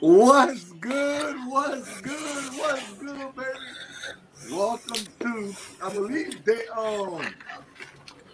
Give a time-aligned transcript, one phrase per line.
[0.00, 1.36] What's good?
[1.46, 2.52] What's good?
[2.54, 4.50] What's good, baby?
[4.50, 7.20] Welcome to, I believe they um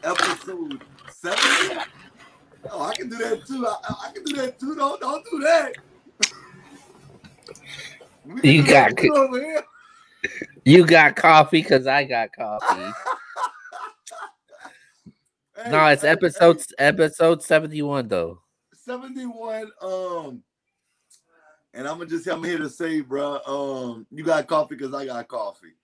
[0.04, 1.78] episode seven.
[2.70, 3.66] Oh, I can do that too.
[3.66, 4.76] I, I can do that too.
[4.76, 5.72] Don't don't do that.
[8.44, 9.64] You got over here.
[10.64, 12.92] You got coffee because I got coffee.
[15.64, 16.86] hey, no, it's episode hey.
[16.86, 18.40] episode 71 though.
[18.72, 19.72] 71.
[19.82, 20.44] Um
[21.76, 25.04] and I'm gonna just I'm here to say, bro, um, you got coffee because I
[25.04, 25.74] got coffee.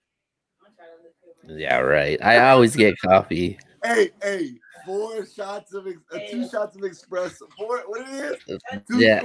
[1.47, 2.21] Yeah, right.
[2.23, 3.59] I always get coffee.
[3.83, 7.41] Hey, hey, four shots of uh, two shots of espresso.
[7.57, 8.61] Four, what it is?
[8.89, 9.21] Two yeah.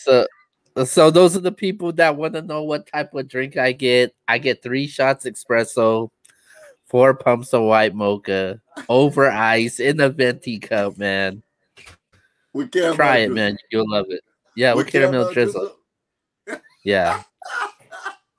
[0.00, 0.26] So,
[0.84, 4.14] so those are the people that want to know what type of drink I get.
[4.26, 6.10] I get three shots espresso,
[6.86, 11.42] four pumps of white mocha over ice in a venti cup, man.
[12.54, 13.58] We can't try it, man.
[13.70, 14.22] You'll love it.
[14.56, 15.60] Yeah, we, we caramel drizzle.
[15.60, 15.77] drizzle.
[16.88, 17.22] Yeah.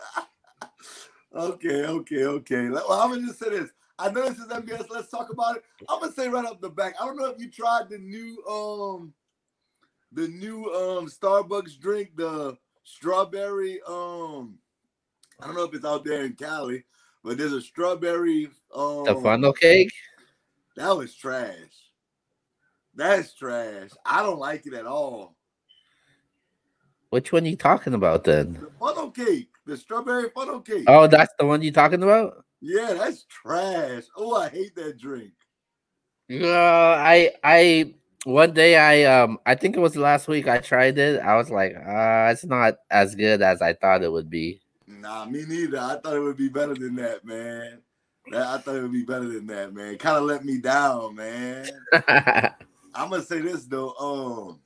[1.35, 2.69] okay, okay, okay.
[2.69, 3.69] Well, I'm gonna just say this.
[3.99, 4.89] I know this is NBS.
[4.89, 5.63] Let's talk about it.
[5.87, 6.95] I'm gonna say right off the back.
[6.99, 9.13] I don't know if you tried the new um
[10.13, 14.57] the new um Starbucks drink, the strawberry um
[15.39, 16.85] I don't know if it's out there in Cali,
[17.23, 19.93] but there's a strawberry um the funnel cake.
[20.75, 21.91] That was trash.
[22.95, 23.91] That's trash.
[24.03, 25.35] I don't like it at all.
[27.09, 28.53] Which one are you talking about then?
[28.53, 30.85] The funnel cake, the strawberry funnel cake.
[30.87, 32.45] Oh, that's the one you're talking about?
[32.61, 34.03] Yeah, that's trash.
[34.15, 35.31] Oh, I hate that drink.
[36.31, 40.99] Uh, I I one day I um I think it was last week I tried
[40.99, 41.19] it.
[41.21, 44.61] I was like, uh, it's not as good as I thought it would be.
[44.87, 45.79] Nah, me neither.
[45.79, 47.81] I thought it would be better than that, man.
[48.31, 49.97] I thought it would be better than that, man.
[49.97, 51.69] Kind of let me down, man.
[52.93, 53.93] I'm gonna say this though.
[53.95, 54.59] Um,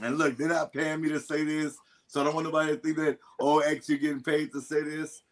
[0.00, 2.78] and look, they're not paying me to say this, so I don't want nobody to
[2.78, 5.22] think that oh, X, you're getting paid to say this.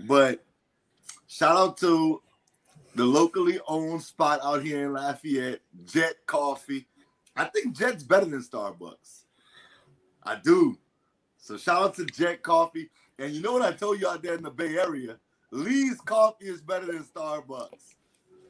[0.00, 0.44] But
[1.28, 2.22] shout out to
[2.94, 6.86] the locally owned spot out here in Lafayette, Jet Coffee.
[7.36, 9.24] I think Jet's better than Starbucks.
[10.22, 10.76] I do.
[11.38, 12.90] So shout out to Jet Coffee.
[13.18, 15.18] And you know what I told you out there in the Bay Area?
[15.52, 17.94] Lee's coffee is better than Starbucks.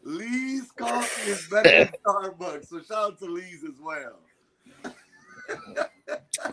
[0.04, 2.66] Lee's coffee is better than Starbucks.
[2.68, 4.20] So shout out to Lee's as well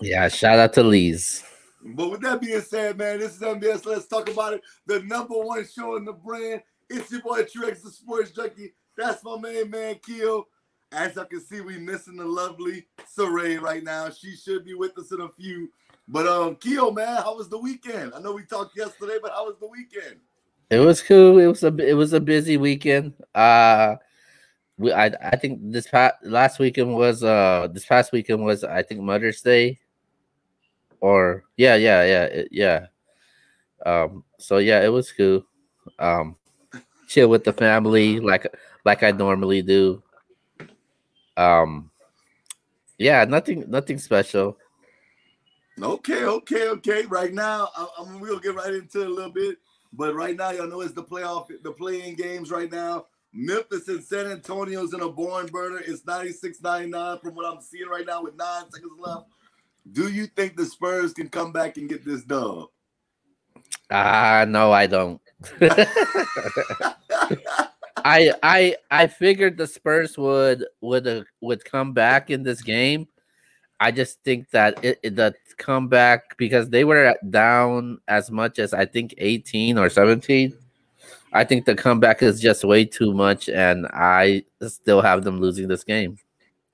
[0.02, 1.44] yeah, shout out to Lee's.
[1.84, 3.86] But with that being said, man, this is NBS.
[3.86, 4.62] Let's talk about it.
[4.86, 6.62] The number one show in the brand.
[6.90, 8.74] It's your boy Trex, the sports junkie.
[8.98, 10.48] That's my main man, Keo.
[10.92, 12.88] As I can see, we missing the lovely
[13.18, 14.10] Saray right now.
[14.10, 15.70] She should be with us in a few.
[16.08, 18.14] But um, Keo, man, how was the weekend?
[18.16, 20.18] I know we talked yesterday, but how was the weekend?
[20.70, 21.40] It was cool.
[21.40, 23.14] It was a it was a busy weekend.
[23.34, 23.96] Uh
[24.78, 28.84] we I I think this past last weekend was uh this past weekend was I
[28.84, 29.80] think Mother's Day,
[31.02, 32.88] or yeah yeah yeah yeah.
[33.86, 34.24] Um.
[34.40, 35.46] So yeah, it was cool.
[36.00, 36.36] Um,
[37.08, 38.48] chill with the family like
[38.86, 40.04] like I normally do.
[41.36, 41.92] Um.
[42.98, 44.58] Yeah, nothing nothing special.
[45.80, 47.06] Okay, okay, okay.
[47.06, 49.58] Right now, I, I'm we'll get right into it a little bit,
[49.94, 53.06] but right now, y'all know it's the playoff, the playing games right now.
[53.40, 55.80] Memphis and San Antonio's in a boring burner.
[55.86, 59.28] It's 96-99 from what I'm seeing right now with nine seconds left.
[59.92, 62.70] Do you think the Spurs can come back and get this dub?
[63.92, 65.22] Ah, uh, no, I don't.
[68.04, 73.08] I I I figured the Spurs would would uh, would come back in this game.
[73.80, 78.74] I just think that it, it the comeback because they were down as much as
[78.74, 80.58] I think 18 or 17
[81.38, 85.68] I think the comeback is just way too much, and I still have them losing
[85.68, 86.18] this game.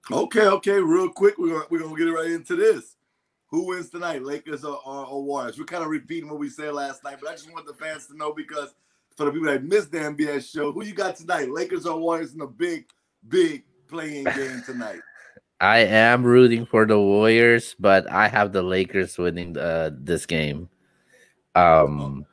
[0.09, 2.96] Okay, okay, real quick, we're gonna, we're gonna get right into this.
[3.47, 5.59] Who wins tonight, Lakers or, or, or Warriors?
[5.59, 8.08] We're kind of repeating what we said last night, but I just want the fans
[8.08, 8.73] to know because
[9.17, 12.34] for the people that missed the NBA show, who you got tonight, Lakers or Warriors
[12.34, 12.85] in a big,
[13.28, 15.02] big playing game tonight?
[15.59, 20.70] I am rooting for the Warriors, but I have the Lakers winning uh, this game.
[21.53, 22.26] Um,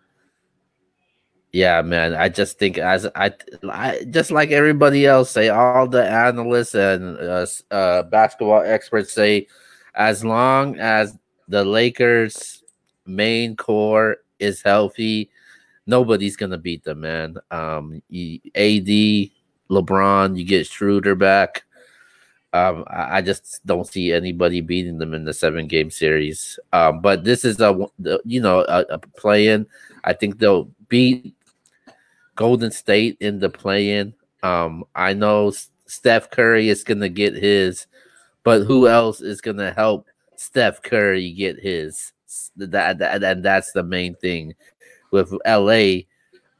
[1.53, 2.15] yeah, man.
[2.15, 3.33] I just think as I,
[3.69, 9.49] I just like everybody else say, all the analysts and uh, uh, basketball experts say,
[9.95, 11.19] as long as
[11.49, 12.63] the Lakers'
[13.05, 15.31] main core is healthy,
[15.87, 17.37] nobody's gonna beat them, man.
[17.51, 19.31] Um, AD,
[19.71, 21.65] LeBron, you get Schroeder back.
[22.53, 26.59] Um, I, just don't see anybody beating them in the seven game series.
[26.73, 27.87] Um, but this is a
[28.25, 29.67] you know a, a play in.
[30.03, 31.35] I think they'll beat
[32.37, 34.15] Golden State in the play-in.
[34.43, 35.53] Um, I know
[35.87, 37.87] Steph Curry is gonna get his,
[38.43, 40.07] but who else is gonna help
[40.37, 42.13] Steph Curry get his.
[42.57, 44.55] That, that and that's the main thing
[45.11, 46.03] with LA.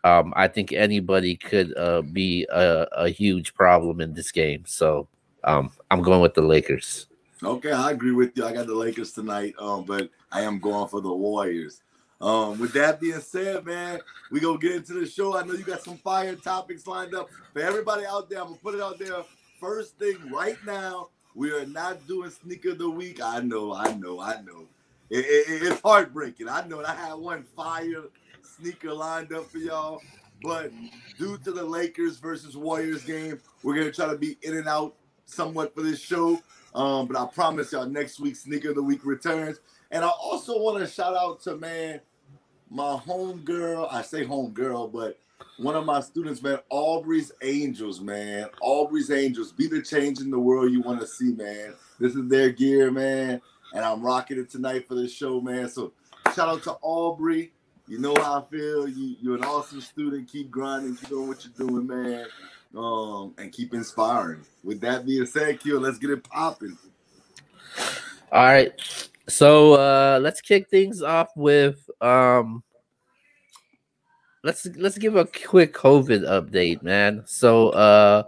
[0.03, 4.65] Um, I think anybody could uh, be a, a huge problem in this game.
[4.67, 5.09] So
[5.45, 7.07] um, I'm going with the Lakers.
[7.43, 8.45] Okay, I agree with you.
[8.45, 11.83] I got the Lakers tonight, um, but I am going for the Warriors.
[12.21, 14.01] Um, with that being said, man,
[14.31, 15.37] we gonna get into the show.
[15.37, 18.41] I know you got some fire topics lined up for everybody out there.
[18.41, 19.25] I'm gonna put it out there
[19.59, 21.09] first thing right now.
[21.35, 23.23] We are not doing sneaker of the week.
[23.23, 24.67] I know, I know, I know.
[25.09, 26.49] It, it, it's heartbreaking.
[26.49, 28.05] I know I had one fire
[28.43, 30.03] sneaker lined up for y'all,
[30.43, 30.73] but
[31.19, 34.95] due to the Lakers versus Warriors game, we're gonna try to be in and out
[35.25, 36.39] somewhat for this show.
[36.75, 39.61] Um, but I promise y'all next week sneaker of the week returns.
[39.91, 42.01] And I also want to shout out to man
[42.71, 43.89] my home girl.
[43.91, 45.19] I say home girl, but
[45.59, 48.49] one of my students, man, Aubrey's Angels, man.
[48.63, 49.53] Aubrey's Angels.
[49.53, 51.75] Be the change in the world you want to see, man.
[51.99, 53.43] This is their gear, man.
[53.75, 55.69] And I'm rocking it tonight for the show, man.
[55.69, 55.93] So
[56.35, 57.53] shout out to Aubrey.
[57.87, 58.89] You know how I feel.
[58.89, 60.29] You, you're an awesome student.
[60.29, 60.97] Keep grinding.
[60.97, 62.27] Keep doing what you're doing, man.
[62.77, 64.43] Um, and keep inspiring.
[64.63, 66.79] With that being said, Q, let's get it popping.
[68.33, 69.10] All right.
[69.31, 72.63] So uh let's kick things off with um
[74.43, 77.23] let's let's give a quick COVID update, man.
[77.27, 78.25] So uh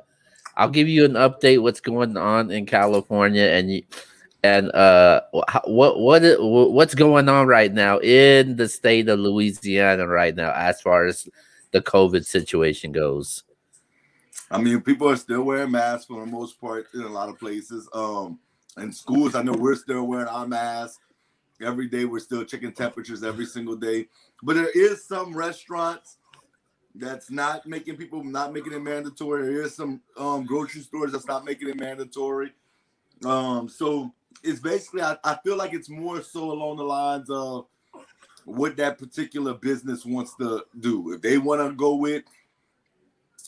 [0.57, 3.83] I'll give you an update what's going on in California and
[4.45, 5.23] and uh
[5.65, 6.23] what what
[6.73, 11.29] what's going on right now in the state of Louisiana right now as far as
[11.73, 13.45] the COVID situation goes.
[14.51, 17.39] I mean, people are still wearing masks for the most part in a lot of
[17.39, 17.89] places.
[17.93, 18.39] Um
[18.77, 21.01] in schools, I know we're still wearing our masks.
[21.61, 24.09] Every day we're still checking temperatures every single day.
[24.43, 26.19] But there is some restaurants
[26.95, 29.47] that's not making people not making it mandatory.
[29.47, 32.53] There is some um, grocery stores that's not making it mandatory.
[33.25, 37.67] Um, so it's basically I, I feel like it's more so along the lines of
[38.45, 41.13] what that particular business wants to do.
[41.13, 42.25] If they want to go with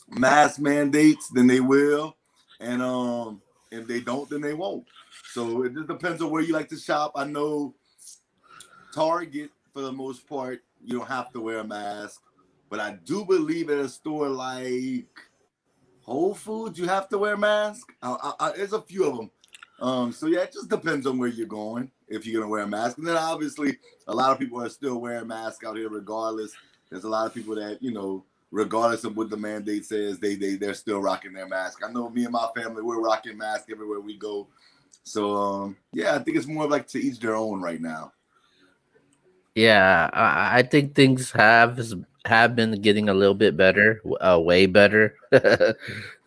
[0.08, 2.16] mass mandates, then they will.
[2.60, 4.86] And um if they don't, then they won't.
[5.32, 7.12] So it just depends on where you like to shop.
[7.14, 7.74] I know
[8.94, 12.20] Target, for the most part, you don't have to wear a mask.
[12.70, 15.06] But I do believe at a store like
[16.02, 17.92] Whole Foods, you have to wear a mask.
[18.02, 19.30] I, I, there's a few of them.
[19.80, 22.66] Um, so yeah, it just depends on where you're going if you're gonna wear a
[22.68, 22.98] mask.
[22.98, 26.52] And then obviously, a lot of people are still wearing masks out here, regardless.
[26.90, 30.36] There's a lot of people that you know, regardless of what the mandate says, they
[30.36, 31.80] they they're still rocking their mask.
[31.84, 34.46] I know me and my family, we're rocking masks everywhere we go.
[35.02, 38.12] So um, yeah, I think it's more like to each their own right now.
[39.54, 41.78] Yeah, I, think things have
[42.24, 45.14] have been getting a little bit better, uh, way better.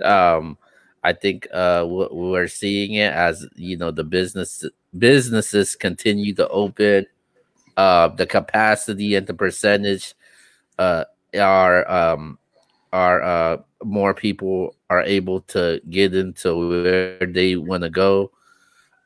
[0.04, 0.58] um,
[1.04, 4.64] I think uh, we're seeing it as you know the business
[4.98, 7.06] businesses continue to open.
[7.76, 10.16] Uh, the capacity and the percentage
[10.80, 11.04] uh,
[11.38, 12.40] are um,
[12.94, 18.32] are uh, more people are able to get into where they want to go.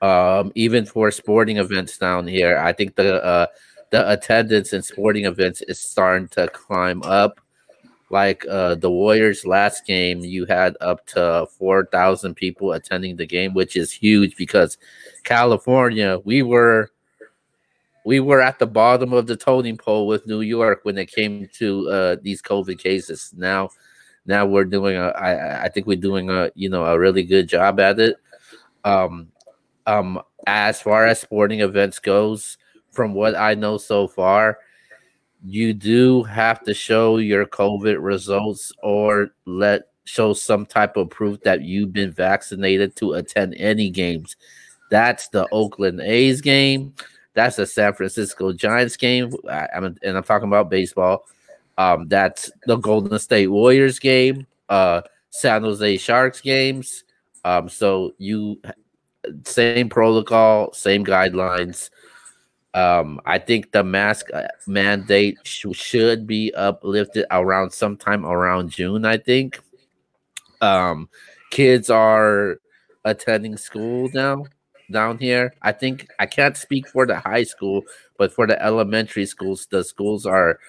[0.01, 3.46] Um, even for sporting events down here, I think the uh,
[3.91, 7.39] the attendance in sporting events is starting to climb up.
[8.10, 13.53] Like uh, the Warriors last game, you had up to 4,000 people attending the game,
[13.53, 14.77] which is huge because
[15.24, 16.91] California, we were
[18.03, 21.48] we were at the bottom of the totem pole with New York when it came
[21.53, 23.34] to uh, these COVID cases.
[23.38, 23.70] Now,
[24.25, 27.48] now we're doing a, I, I think we're doing a, you know, a really good
[27.48, 28.15] job at it.
[28.84, 29.27] Um,
[29.91, 32.57] um, as far as sporting events goes,
[32.91, 34.60] from what I know so far,
[35.43, 41.41] you do have to show your COVID results or let show some type of proof
[41.41, 44.36] that you've been vaccinated to attend any games.
[44.89, 46.93] That's the Oakland A's game.
[47.33, 49.33] That's the San Francisco Giants game.
[49.50, 51.25] I, am and I'm talking about baseball.
[51.77, 54.48] Um, that's the Golden State Warriors game.
[54.69, 57.03] Uh, San Jose Sharks games.
[57.43, 58.60] Um, so you
[59.43, 61.89] same protocol, same guidelines.
[62.73, 69.05] Um, I think the mask uh, mandate sh- should be uplifted around sometime around June.
[69.05, 69.59] I think.
[70.61, 71.09] Um,
[71.50, 72.57] kids are
[73.03, 74.45] attending school now
[74.91, 75.53] down here.
[75.61, 77.83] I think I can't speak for the high school,
[78.17, 80.59] but for the elementary schools, the schools are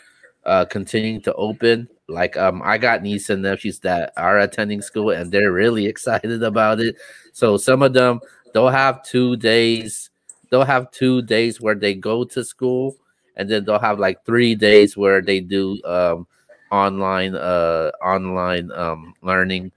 [0.45, 1.89] uh, continuing to open.
[2.09, 6.43] Like um, I got nieces and nephews that are attending school, and they're really excited
[6.43, 6.97] about it.
[7.33, 8.21] So some of them
[8.53, 10.11] they'll have two days
[10.51, 12.97] they'll have two days where they go to school
[13.37, 16.27] and then they'll have like three days where they do um,
[16.71, 19.73] online uh online um learning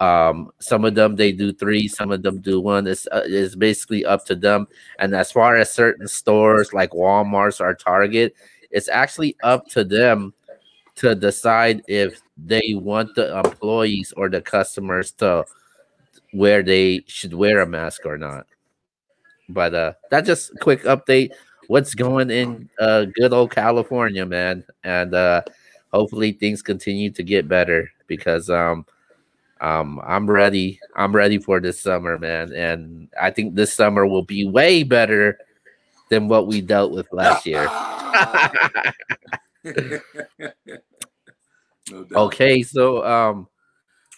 [0.00, 2.86] Um, some of them they do three, some of them do one.
[2.86, 4.68] It's uh, it's basically up to them.
[4.98, 8.34] And as far as certain stores like Walmart's or Target,
[8.70, 10.34] it's actually up to them
[10.96, 15.44] to decide if they want the employees or the customers to
[16.36, 18.46] where they should wear a mask or not.
[19.48, 21.30] But uh that's just a quick update.
[21.68, 24.64] What's going in uh good old California, man.
[24.84, 25.42] And uh
[25.92, 28.84] hopefully things continue to get better because um
[29.62, 30.78] um I'm ready.
[30.94, 32.52] I'm ready for this summer, man.
[32.52, 35.38] And I think this summer will be way better
[36.10, 37.64] than what we dealt with last year.
[41.90, 43.48] no okay, so um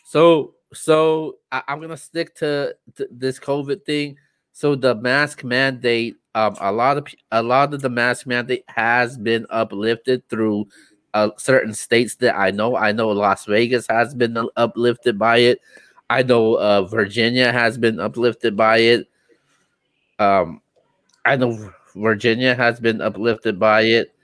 [0.04, 4.16] so so I, am gonna stick to, to, this COVID thing.
[4.52, 9.16] So the mask mandate, um, a lot of a lot of the mask mandate has
[9.16, 10.68] been uplifted through
[11.14, 12.76] uh, certain states that I know.
[12.76, 15.60] I know Las Vegas has been uplifted by it.
[16.10, 19.08] I know uh, Virginia has been uplifted by it.
[20.18, 20.60] Um,
[21.24, 24.14] I know Virginia has been uplifted by it.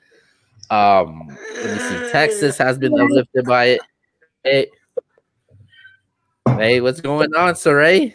[0.70, 2.10] Um, let me see.
[2.10, 3.80] Texas has been uplifted by it.
[4.42, 4.66] Hey,
[6.46, 8.14] hey, what's going on, Saray?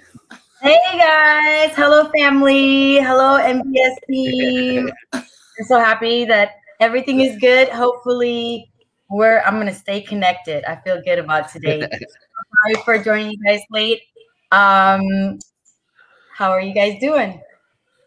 [0.62, 4.90] Hey guys, hello family, hello NBS team.
[5.14, 5.24] I'm
[5.68, 7.70] so happy that everything is good.
[7.70, 8.72] Hopefully,
[9.10, 10.64] we're I'm gonna stay connected.
[10.66, 11.80] I feel good about today.
[11.90, 14.02] Sorry for joining you guys late.
[14.52, 15.40] Um,
[16.34, 17.42] how are you guys doing?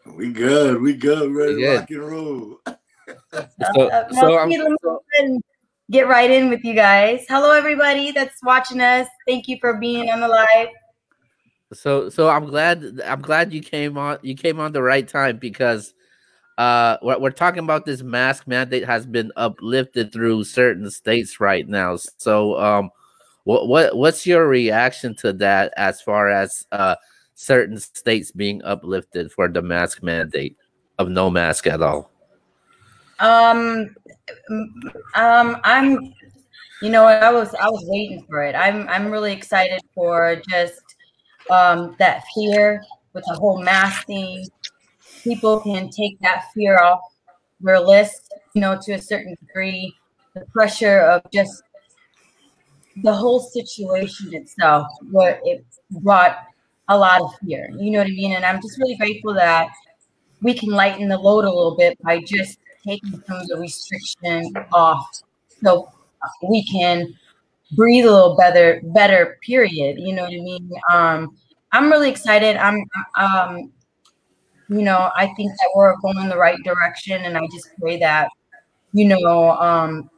[0.06, 0.80] We good.
[0.80, 1.32] We good.
[1.34, 2.60] Ready to rock and roll.
[2.66, 4.50] so, uh, so I'm
[5.92, 7.26] get right in with you guys.
[7.28, 9.06] Hello, everybody that's watching us.
[9.26, 10.68] Thank you for being on the live.
[11.74, 13.00] So, so I'm glad.
[13.04, 14.18] I'm glad you came on.
[14.22, 15.94] You came on the right time because
[16.58, 21.68] uh we're, we're talking about this mask mandate has been uplifted through certain states right
[21.68, 21.96] now.
[21.96, 22.90] So, um,
[23.44, 26.96] what what what's your reaction to that as far as uh
[27.34, 30.56] certain states being uplifted for the mask mandate
[30.98, 32.11] of no mask at all?
[33.22, 33.94] Um,
[35.14, 36.12] um, I'm,
[36.82, 38.54] you know, I was I was waiting for it.
[38.54, 40.82] I'm I'm really excited for just
[41.48, 44.44] um that fear with the whole mask thing.
[45.22, 47.00] People can take that fear off
[47.60, 49.94] their list, you know, to a certain degree.
[50.34, 51.62] The pressure of just
[52.96, 56.38] the whole situation itself, what it brought
[56.88, 57.68] a lot of fear.
[57.78, 58.32] You know what I mean?
[58.32, 59.68] And I'm just really grateful that
[60.40, 64.52] we can lighten the load a little bit by just taking some of the restriction
[64.72, 65.06] off
[65.64, 65.90] so
[66.48, 67.12] we can
[67.72, 71.36] breathe a little better better period you know what i mean um
[71.72, 72.84] i'm really excited i'm
[73.18, 73.70] um
[74.68, 77.98] you know i think that we're going in the right direction and i just pray
[77.98, 78.28] that
[78.92, 80.08] you know um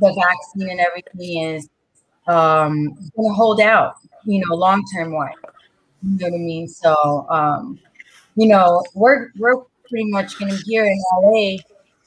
[0.00, 1.68] the vaccine and everything is
[2.28, 5.34] um gonna hold out you know long term wise
[6.02, 6.68] you know what I mean?
[6.68, 7.78] So, um,
[8.36, 11.56] you know, we're we're pretty much going to hear in LA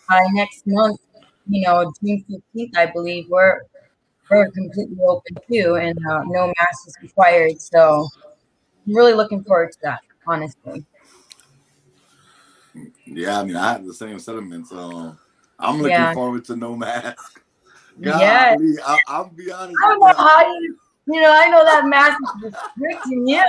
[0.09, 0.99] by next month.
[1.47, 3.27] You know, June fifteenth, I believe.
[3.29, 3.61] We're
[4.29, 7.61] we're completely open too, and uh, no mask is required.
[7.61, 8.07] So,
[8.85, 10.01] I'm really looking forward to that.
[10.27, 10.85] Honestly.
[13.05, 14.69] Yeah, I mean, I have the same sentiments.
[14.69, 15.15] So,
[15.57, 16.13] I'm looking yeah.
[16.13, 17.41] forward to no mask.
[17.99, 18.55] God, yeah,
[19.07, 19.77] I, will be honest.
[19.83, 20.77] I don't know how you
[21.11, 23.43] you know, I know that mask is restricting you.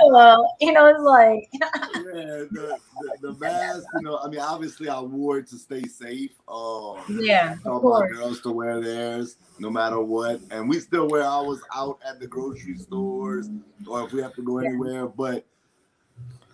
[0.59, 3.85] You know, it's like yeah, the, the, the, mask.
[3.95, 6.31] You know, I mean, obviously, I wore it to stay safe.
[6.47, 11.07] Um, yeah, I of my girls to wear theirs no matter what, and we still
[11.07, 13.47] wear ours out at the grocery stores
[13.87, 15.05] or if we have to go anywhere.
[15.05, 15.45] But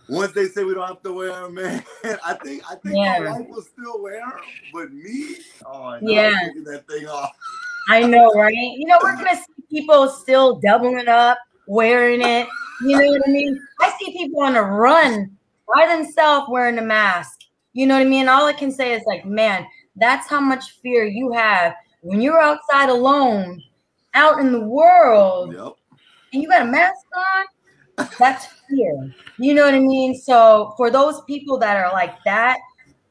[0.09, 1.83] once they say we don't have to wear them, man,
[2.25, 3.19] I think I think yeah.
[3.19, 4.33] my wife will still wear them,
[4.73, 7.31] but me, oh, no, yeah, taking that thing off.
[7.89, 8.53] I know, right?
[8.53, 12.47] You know, we're gonna see people still doubling up, wearing it.
[12.81, 13.59] You know what I mean?
[13.81, 15.35] I see people on a run
[15.73, 17.41] by themselves wearing a mask.
[17.73, 18.27] You know what I mean?
[18.27, 22.41] All I can say is like, man, that's how much fear you have when you're
[22.41, 23.61] outside alone,
[24.13, 25.73] out in the world, yep.
[26.33, 28.07] and you got a mask on.
[28.19, 29.13] That's fear.
[29.39, 30.15] You know what I mean?
[30.15, 32.59] So for those people that are like that,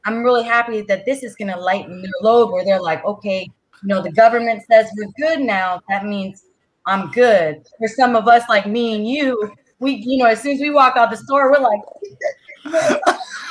[0.05, 3.49] I'm really happy that this is going to lighten their load where they're like, okay,
[3.83, 5.81] you know, the government says we're good now.
[5.89, 6.45] That means
[6.87, 7.67] I'm good.
[7.77, 10.71] For some of us, like me and you, we, you know, as soon as we
[10.71, 11.81] walk out the store, we're like,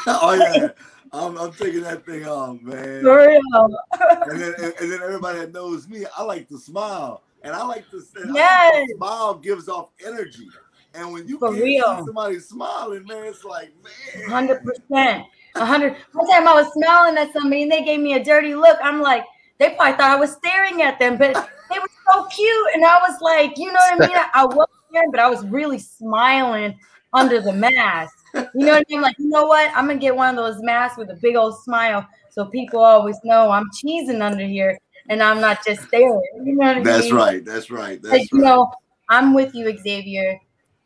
[0.06, 0.68] oh yeah.
[1.12, 3.02] I'm, I'm taking that thing off, man.
[3.02, 3.78] For real.
[4.30, 7.22] and, then, and, and, then everybody that knows me, I like to smile.
[7.42, 8.74] And I like to say, yes.
[8.74, 10.48] Like smile gives off energy.
[10.94, 12.04] And when you For real.
[12.04, 13.72] somebody smiling, man, it's like,
[14.28, 14.48] man.
[14.48, 15.24] 100%.
[15.52, 15.96] 100.
[16.12, 18.78] One time I was smiling at somebody and they gave me a dirty look.
[18.82, 19.24] I'm like,
[19.58, 21.34] they probably thought I was staring at them, but
[21.70, 22.68] they were so cute.
[22.74, 24.16] And I was like, you know what I mean?
[24.16, 26.78] I, I was scared, but I was really smiling
[27.12, 28.14] under the mask.
[28.34, 29.00] You know what I mean?
[29.00, 29.70] Like, you know what?
[29.74, 33.16] I'm gonna get one of those masks with a big old smile, so people always
[33.24, 36.20] know I'm cheesing under here and I'm not just staring.
[36.44, 37.14] You know what I That's mean?
[37.14, 37.44] right.
[37.44, 38.02] That's right.
[38.02, 38.28] That's like, right.
[38.32, 38.70] you know,
[39.08, 40.38] I'm with you, Xavier.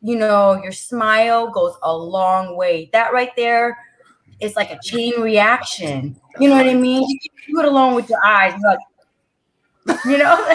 [0.03, 2.89] You know, your smile goes a long way.
[2.93, 3.77] That right there
[4.41, 6.17] is like a chain reaction.
[6.39, 7.03] You know what I mean?
[7.09, 8.55] You can do it along with your eyes.
[8.65, 10.55] Like, you know,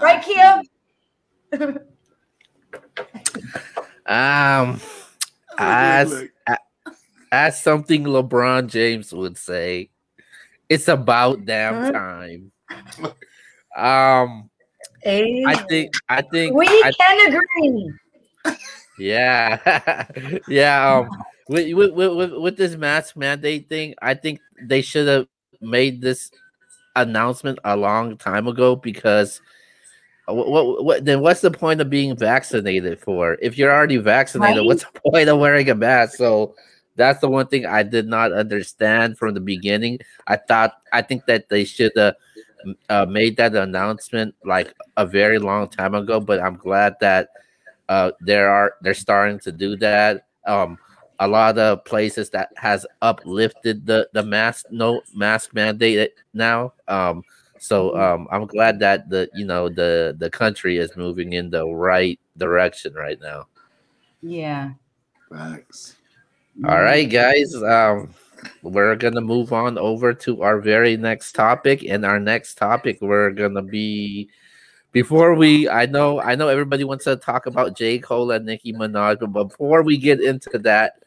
[0.00, 0.22] right,
[1.52, 1.78] Kim?
[4.06, 4.80] Um,
[5.58, 6.24] as
[7.32, 9.90] as something LeBron James would say,
[10.68, 12.52] it's about damn time.
[13.76, 14.48] Um,
[15.04, 17.92] I think I think we I can agree.
[18.98, 20.06] Yeah,
[20.48, 20.98] yeah.
[20.98, 25.26] Um, with, with with with- this mask mandate thing, I think they should have
[25.60, 26.30] made this
[26.96, 29.40] announcement a long time ago because
[30.26, 33.36] what, what what then what's the point of being vaccinated for?
[33.42, 34.66] If you're already vaccinated, Right.
[34.66, 36.16] what's the point of wearing a mask?
[36.16, 36.54] So
[36.96, 40.00] that's the one thing I did not understand from the beginning.
[40.26, 42.14] I thought I think that they should have
[42.88, 47.28] uh, made that announcement like a very long time ago, but I'm glad that
[47.88, 50.78] uh there are they're starting to do that um
[51.20, 57.22] a lot of places that has uplifted the the mask no mask mandate now um
[57.58, 61.64] so um i'm glad that the you know the the country is moving in the
[61.66, 63.46] right direction right now
[64.22, 64.72] Yeah.
[65.32, 65.96] Thanks.
[66.64, 68.14] all right guys um
[68.62, 73.30] we're gonna move on over to our very next topic and our next topic we're
[73.30, 74.28] gonna be
[74.96, 77.98] before we i know i know everybody wants to talk about j.
[77.98, 81.02] Cole and nicki minaj but before we get into that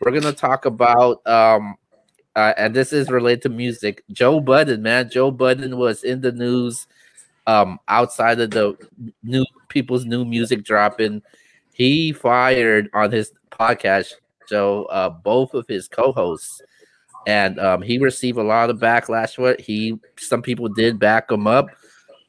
[0.00, 1.74] we're gonna talk about um
[2.36, 4.04] uh, and this is related to music.
[4.12, 5.08] Joe budden man.
[5.10, 6.86] Joe budden was in the news
[7.46, 8.76] um outside of the
[9.22, 11.22] new people's new music dropping.
[11.72, 14.12] He fired on his podcast
[14.50, 16.60] show uh both of his co-hosts.
[17.26, 19.62] And um he received a lot of backlash for it.
[19.62, 21.70] He some people did back him up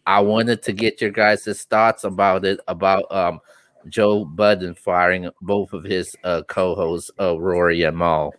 [0.05, 3.39] I wanted to get your guys' thoughts about it, about um
[3.87, 8.33] Joe Budden firing both of his uh co-hosts, uh, Rory and Maul.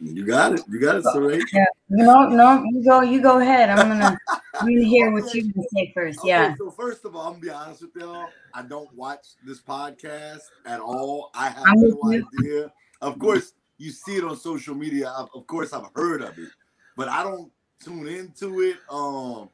[0.00, 0.60] You got it.
[0.68, 1.42] You got it, Saray.
[1.88, 3.68] No, no, you go, you go ahead.
[3.68, 4.16] I'm gonna,
[4.60, 6.20] I'm gonna hear what you can say first.
[6.20, 6.54] Okay, Yeah.
[6.56, 8.26] so first of all, I'm gonna be honest with y'all.
[8.54, 11.30] I don't watch this podcast at all.
[11.34, 12.38] I have I'm no with you.
[12.44, 12.72] idea.
[13.00, 15.12] Of course, you see it on social media.
[15.16, 16.48] I've- Of course, I've heard of it,
[16.96, 17.50] but I don't
[17.82, 18.76] tune into it.
[18.88, 19.48] Um,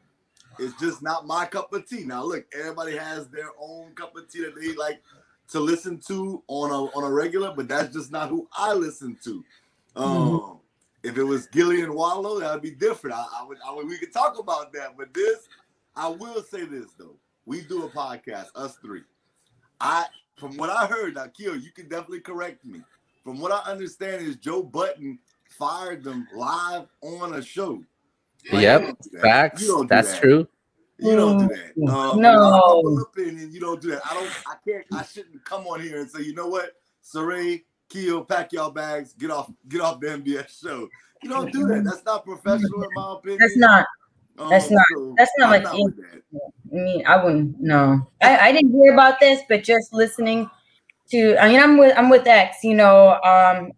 [0.58, 2.04] it's just not my cup of tea.
[2.04, 5.02] Now, look, everybody has their own cup of tea that they like
[5.48, 9.16] to listen to on a on a regular, but that's just not who I listen
[9.24, 9.44] to.
[9.96, 10.60] Um,
[11.02, 13.16] if it was Gillian Wallow, that would be different.
[13.16, 14.96] I, I would, I would, we could talk about that.
[14.96, 15.48] But this,
[15.94, 19.02] I will say this though: we do a podcast, us three.
[19.80, 22.80] I, from what I heard, now Keo, you can definitely correct me.
[23.22, 27.82] From what I understand, is Joe Budden fired them live on a show.
[28.52, 29.20] Like, Yep, you don't that.
[29.22, 29.66] Facts.
[29.66, 30.20] Don't That's that.
[30.20, 30.48] true.
[30.98, 31.92] You don't do that.
[31.92, 32.82] Uh, No.
[32.86, 34.02] in my opinion, you don't do that.
[34.08, 34.30] I don't.
[34.46, 34.84] I can't.
[34.92, 39.12] I shouldn't come on here and say, you know what, Saray, Keo, pack y'all bags,
[39.14, 40.88] get off, get off the NBS show.
[41.22, 41.84] You don't do that.
[41.84, 43.38] That's not professional, in my opinion.
[43.40, 43.86] That's not.
[44.38, 46.22] Um, that's not- so that's not I'm like with that.
[46.72, 47.60] I mean, I wouldn't.
[47.60, 50.50] No, I, I didn't hear about this, but just listening
[51.10, 51.36] to.
[51.42, 52.58] I mean, I'm with I'm with X.
[52.64, 53.72] You know, um,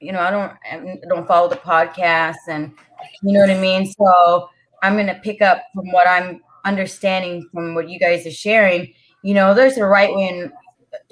[0.00, 2.74] you know, I don't I don't follow the podcast, and
[3.22, 3.86] you know what I mean.
[3.92, 4.48] So
[4.82, 8.92] I'm gonna pick up from what I'm understanding from what you guys are sharing.
[9.22, 10.52] You know, there's a right way in,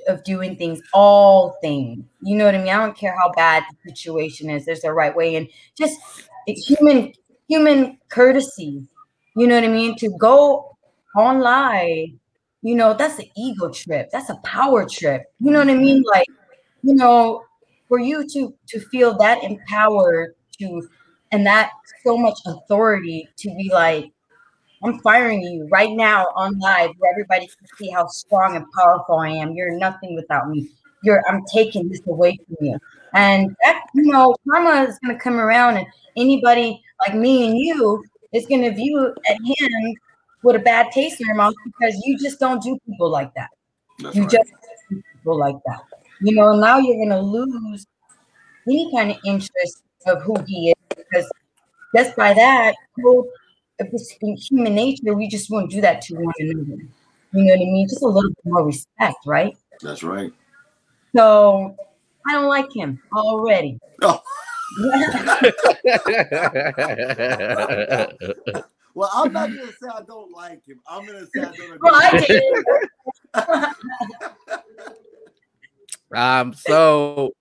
[0.08, 2.04] of doing things, all things.
[2.22, 2.68] You know what I mean?
[2.68, 4.64] I don't care how bad the situation is.
[4.64, 5.98] There's a right way, and just
[6.46, 7.12] human
[7.48, 8.86] human courtesy.
[9.36, 9.96] You know what I mean?
[9.96, 10.76] To go
[11.16, 12.18] online,
[12.62, 14.10] you know, that's an ego trip.
[14.12, 15.24] That's a power trip.
[15.40, 16.02] You know what I mean?
[16.02, 16.28] Like,
[16.82, 17.44] you know,
[17.88, 20.88] for you to to feel that empowered to
[21.32, 21.70] and that
[22.04, 24.12] so much authority to be like,
[24.84, 29.18] I'm firing you right now on live where everybody can see how strong and powerful
[29.18, 29.52] I am.
[29.52, 30.68] You're nothing without me.
[31.02, 32.78] You're I'm taking this away from you.
[33.14, 38.04] And that, you know, karma is gonna come around and anybody like me and you
[38.32, 39.94] is gonna view at him
[40.42, 43.50] with a bad taste in your mouth because you just don't do people like that.
[44.00, 44.30] That's You right.
[44.32, 44.52] just
[44.90, 45.80] do people like that.
[46.20, 47.86] You know, now you're gonna lose
[48.68, 51.30] any kind of interest of who he is because
[51.94, 53.24] just by that, well,
[53.78, 56.82] if it's in human nature, we just won't do that to one another.
[57.34, 57.88] You know what I mean?
[57.88, 59.56] Just a little bit more respect, right?
[59.80, 60.32] That's right.
[61.14, 61.76] So
[62.26, 63.78] I don't like him already.
[64.02, 64.20] Oh,
[68.94, 70.78] Well, I'm not gonna say I don't like him.
[70.86, 71.78] I'm gonna say I don't agree.
[71.80, 72.26] Well, I
[73.34, 73.34] did.
[76.14, 77.32] Um, so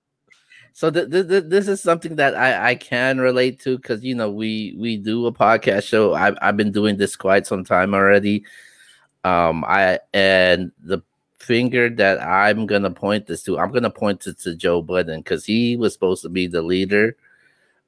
[0.73, 4.15] so th- th- th- this is something that I, I can relate to because you
[4.15, 6.13] know we we do a podcast show.
[6.13, 8.43] I've I've been doing this quite some time already.
[9.23, 11.01] Um, I and the
[11.39, 15.45] finger that I'm gonna point this to, I'm gonna point it to Joe Budden because
[15.45, 17.15] he was supposed to be the leader.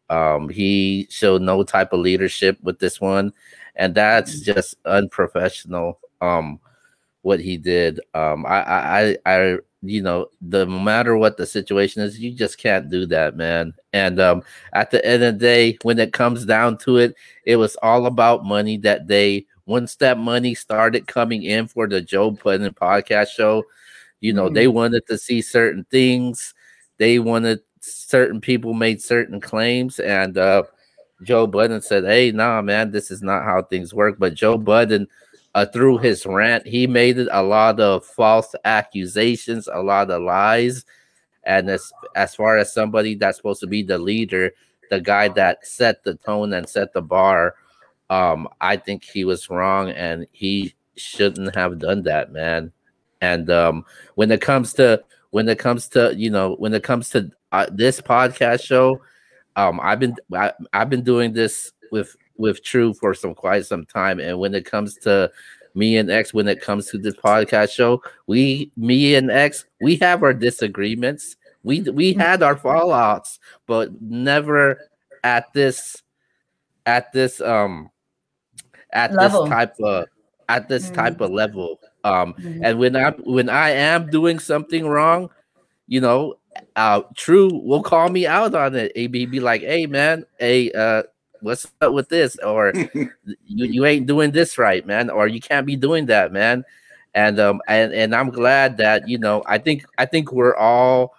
[0.09, 3.33] Um, he showed no type of leadership with this one,
[3.75, 5.99] and that's just unprofessional.
[6.21, 6.59] Um,
[7.23, 7.99] what he did.
[8.13, 12.31] Um, I, I, I, I, you know, the no matter what the situation is, you
[12.33, 13.73] just can't do that, man.
[13.93, 14.43] And um,
[14.73, 17.15] at the end of the day, when it comes down to it,
[17.45, 19.45] it was all about money that day.
[19.65, 23.63] Once that money started coming in for the Joe Budden podcast show,
[24.21, 24.53] you know, Mhm.
[24.55, 26.53] they wanted to see certain things.
[26.97, 30.63] They wanted certain people made certain claims, and uh,
[31.23, 35.07] Joe Budden said, "Hey, nah, man, this is not how things work." But Joe Budden
[35.55, 40.85] uh, through his rant, he made a lot of false accusations, a lot of lies.
[41.43, 44.51] And as as far as somebody that's supposed to be the leader,
[44.89, 47.55] the guy that set the tone and set the bar,
[48.09, 52.71] um, I think he was wrong and he shouldn't have done that, man.
[53.21, 53.85] And um,
[54.15, 57.67] when it comes to when it comes to you know when it comes to uh,
[57.71, 59.01] this podcast show,
[59.55, 63.85] um, I've been I, I've been doing this with with True for some quite some
[63.85, 65.31] time, and when it comes to
[65.75, 69.95] me and X, when it comes to this podcast show, we me and X, we
[69.97, 71.35] have our disagreements.
[71.63, 74.79] We we had our fallouts, but never
[75.23, 76.01] at this
[76.85, 77.89] at this um
[78.91, 79.41] at Level.
[79.41, 80.05] this type of
[80.49, 80.93] at this Mhm.
[80.93, 81.79] type of level.
[82.03, 82.59] Um Mhm.
[82.63, 85.29] and when I when I am doing something wrong,
[85.87, 86.35] you know,
[86.75, 88.93] uh True will call me out on it.
[88.95, 91.03] Be be like, "Hey man, hey uh
[91.43, 95.65] what's up with this?" Or you, you ain't doing this right, man, or you can't
[95.65, 96.63] be doing that, man.
[97.15, 101.15] And um and and I'm glad that you know I think I think we're all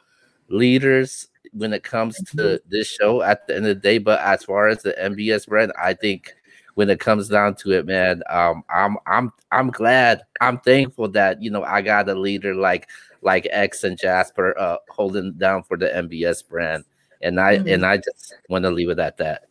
[0.48, 3.98] leaders when it comes to this show at the end of the day.
[3.98, 6.34] But as far as the NBS brand, I think
[6.74, 11.40] when it comes down to it, man, um, I'm I'm I'm glad, I'm thankful that
[11.42, 12.88] you know I got a leader like
[13.22, 16.84] like X and Jasper uh holding down for the NBS brand.
[17.22, 17.74] And I Mhm.
[17.74, 19.46] and I just want to leave it at that.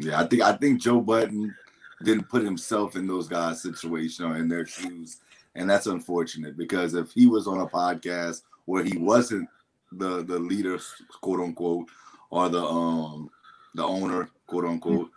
[0.00, 1.54] Yeah, I think I think Joe Budden
[2.02, 5.18] didn't put himself in those guys' situation or in their shoes,
[5.54, 9.48] and that's unfortunate because if he was on a podcast where he wasn't
[9.92, 10.78] the the leader,
[11.20, 11.88] quote unquote,
[12.30, 13.30] or the um
[13.74, 15.10] the owner, quote unquote,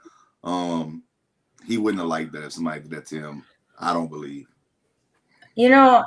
[0.43, 1.04] um,
[1.65, 3.43] he wouldn't have liked that if somebody did that to him.
[3.80, 4.48] I don't believe.
[5.56, 6.04] you know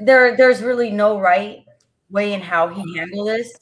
[0.00, 1.64] there there's really no right
[2.10, 3.52] way in how he handled this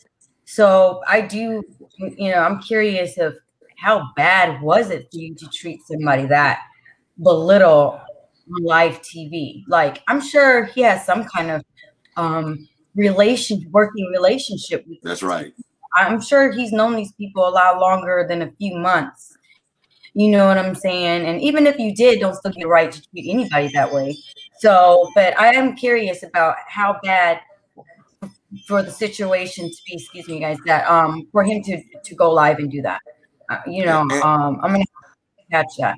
[0.44, 1.62] so i do
[1.98, 3.37] you know i'm curious of
[3.78, 6.60] how bad was it for you to treat somebody that
[7.22, 8.00] belittle
[8.60, 11.64] live tv like i'm sure he has some kind of
[12.16, 15.54] um relation working relationship with That's right.
[15.96, 19.36] I'm sure he's known these people a lot longer than a few months.
[20.14, 21.26] You know what I'm saying?
[21.26, 24.16] And even if you did, don't still get the right to treat anybody that way.
[24.58, 27.40] So, but I am curious about how bad
[28.66, 32.32] for the situation to be, excuse me, guys, that um for him to to go
[32.32, 33.00] live and do that.
[33.66, 34.84] You know, And- um I'm gonna
[35.50, 35.96] catch that.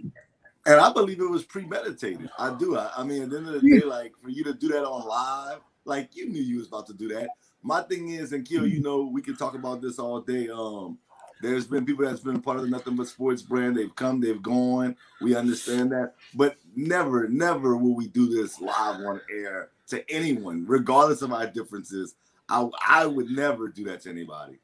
[0.66, 2.28] And I believe it was premeditated.
[2.38, 2.76] I do.
[2.76, 4.84] I, I mean, at the end of the day, like for you to do that
[4.84, 7.28] on live, like you knew you was about to do that.
[7.62, 10.48] My thing is, and Kill, you know, we can talk about this all day.
[10.48, 10.98] Um,
[11.42, 13.76] there's been people that's been part of the Nothing But Sports brand.
[13.76, 14.96] They've come, they've gone.
[15.22, 20.66] We understand that, but never, never will we do this live on air to anyone,
[20.68, 22.14] regardless of our differences.
[22.50, 24.58] I, I would never do that to anybody.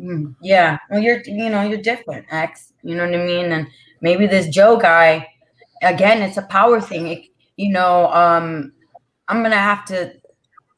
[0.00, 0.78] Mm, yeah.
[0.90, 2.72] Well, you're, you know, you're different, X.
[2.82, 3.52] You know what I mean?
[3.52, 3.66] And
[4.00, 5.28] maybe this Joe guy,
[5.82, 7.08] again, it's a power thing.
[7.08, 7.24] It,
[7.56, 8.72] you know, um,
[9.28, 10.14] I'm gonna have to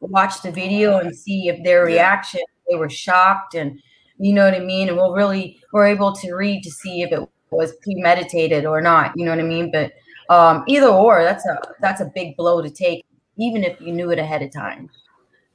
[0.00, 3.80] watch the video and see if their reaction, they were shocked, and
[4.18, 4.88] you know what I mean.
[4.88, 9.12] And we'll really, we're able to read to see if it was premeditated or not.
[9.16, 9.70] You know what I mean?
[9.70, 9.92] But
[10.28, 13.04] um, either or, that's a that's a big blow to take,
[13.38, 14.90] even if you knew it ahead of time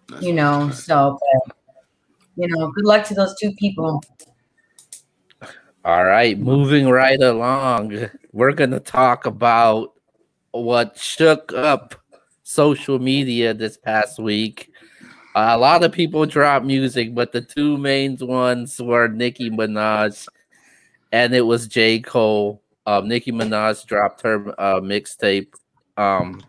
[0.09, 1.55] That's you know so but,
[2.39, 4.01] you know good luck to those two people
[5.85, 9.93] All right, moving right along, we're going to talk about
[10.51, 11.95] what shook up
[12.43, 14.71] social media this past week.
[15.35, 20.27] a lot of people dropped music, but the two main ones were Nicki Minaj
[21.13, 21.99] and it was J.
[21.99, 22.61] Cole.
[22.85, 25.53] Um, Nicki Minaj dropped her uh, mixtape.
[25.95, 26.41] Um,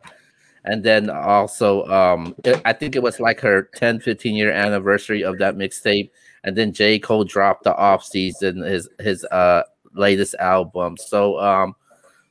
[0.65, 5.39] and then also, um, I think it was like her 10, 15 year anniversary of
[5.39, 6.11] that mixtape
[6.45, 6.99] and then J.
[6.99, 9.63] Cole dropped the off season his his uh
[9.95, 10.97] latest album.
[10.97, 11.75] So um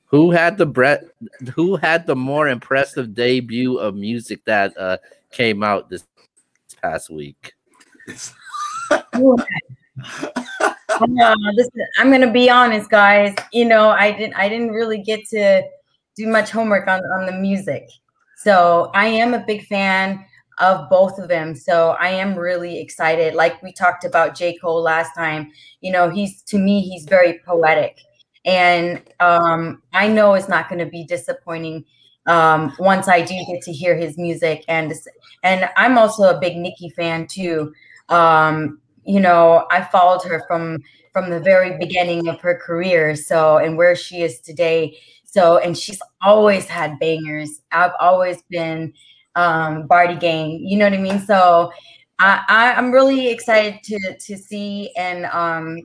[0.05, 1.05] Who had the bre-
[1.53, 4.97] Who had the more impressive debut of music that uh,
[5.31, 6.05] came out this
[6.81, 7.53] past week?
[9.19, 9.35] uh,
[11.97, 13.35] I'm gonna be honest, guys.
[13.53, 15.61] You know, I didn't I didn't really get to
[16.15, 17.87] do much homework on, on the music.
[18.39, 20.25] So I am a big fan
[20.59, 21.55] of both of them.
[21.55, 23.33] So I am really excited.
[23.33, 24.57] Like we talked about J.
[24.57, 27.97] Cole last time, you know, he's to me, he's very poetic.
[28.45, 31.83] And um, I know it's not going to be disappointing
[32.27, 34.63] um, once I do get to hear his music.
[34.69, 34.93] And
[35.43, 37.73] and I'm also a big Nicki fan too.
[38.07, 40.77] Um, you know, I followed her from
[41.11, 43.17] from the very beginning of her career.
[43.17, 44.97] So and where she is today.
[45.31, 47.61] So and she's always had bangers.
[47.71, 48.93] I've always been
[49.35, 50.59] um Barbie Gang.
[50.65, 51.19] You know what I mean?
[51.19, 51.71] So
[52.19, 55.77] I, I am really excited to to see and um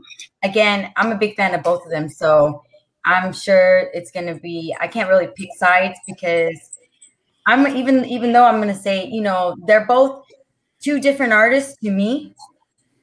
[0.42, 2.08] again I'm a big fan of both of them.
[2.08, 2.62] So
[3.04, 6.58] I'm sure it's gonna be I can't really pick sides because
[7.46, 10.24] I'm even even though I'm gonna say, you know, they're both
[10.80, 12.34] two different artists to me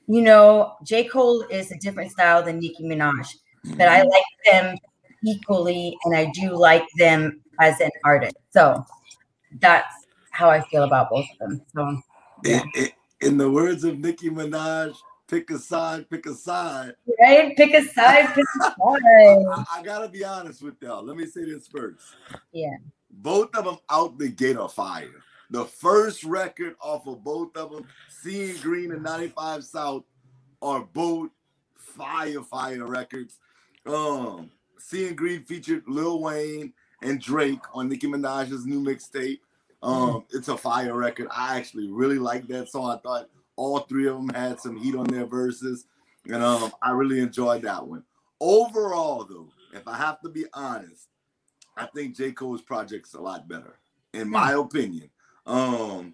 [0.08, 1.06] you know, J.
[1.06, 3.34] Cole is a different style than Nicki Minaj,
[3.78, 4.78] but I like them
[5.24, 8.36] equally and I do like them as an artist.
[8.52, 8.86] So
[9.60, 9.94] that's
[10.32, 11.62] how I feel about both of them.
[11.74, 12.02] So,
[12.44, 12.64] yeah.
[12.76, 12.90] in,
[13.22, 14.96] in the words of Nicki Minaj,
[15.28, 16.94] pick a side, pick a side.
[17.20, 17.56] Right?
[17.56, 18.76] Pick a side, pick a side.
[18.78, 21.04] I, I, gotta be honest with y'all.
[21.04, 22.02] Let me say this first.
[22.52, 22.76] Yeah.
[23.10, 25.24] Both of them out the gate are fire.
[25.50, 30.04] The first record off of both of them, Seeing Green and 95 South,
[30.62, 31.30] are both
[31.76, 33.38] fire, fire records.
[33.86, 34.50] Um,
[34.82, 39.40] Seeing Green featured Lil Wayne and Drake on Nicki Minaj's new mixtape.
[39.84, 40.26] Um, mm.
[40.32, 41.28] it's a fire record.
[41.36, 42.92] I actually really like that song.
[42.92, 45.86] I thought all three of them had some heat on their verses,
[46.26, 48.04] and um, I really enjoyed that one.
[48.40, 51.08] Overall, though, if I have to be honest,
[51.78, 52.32] I think J.
[52.32, 53.80] Cole's project's a lot better,
[54.14, 55.10] in my opinion.
[55.46, 56.14] Um,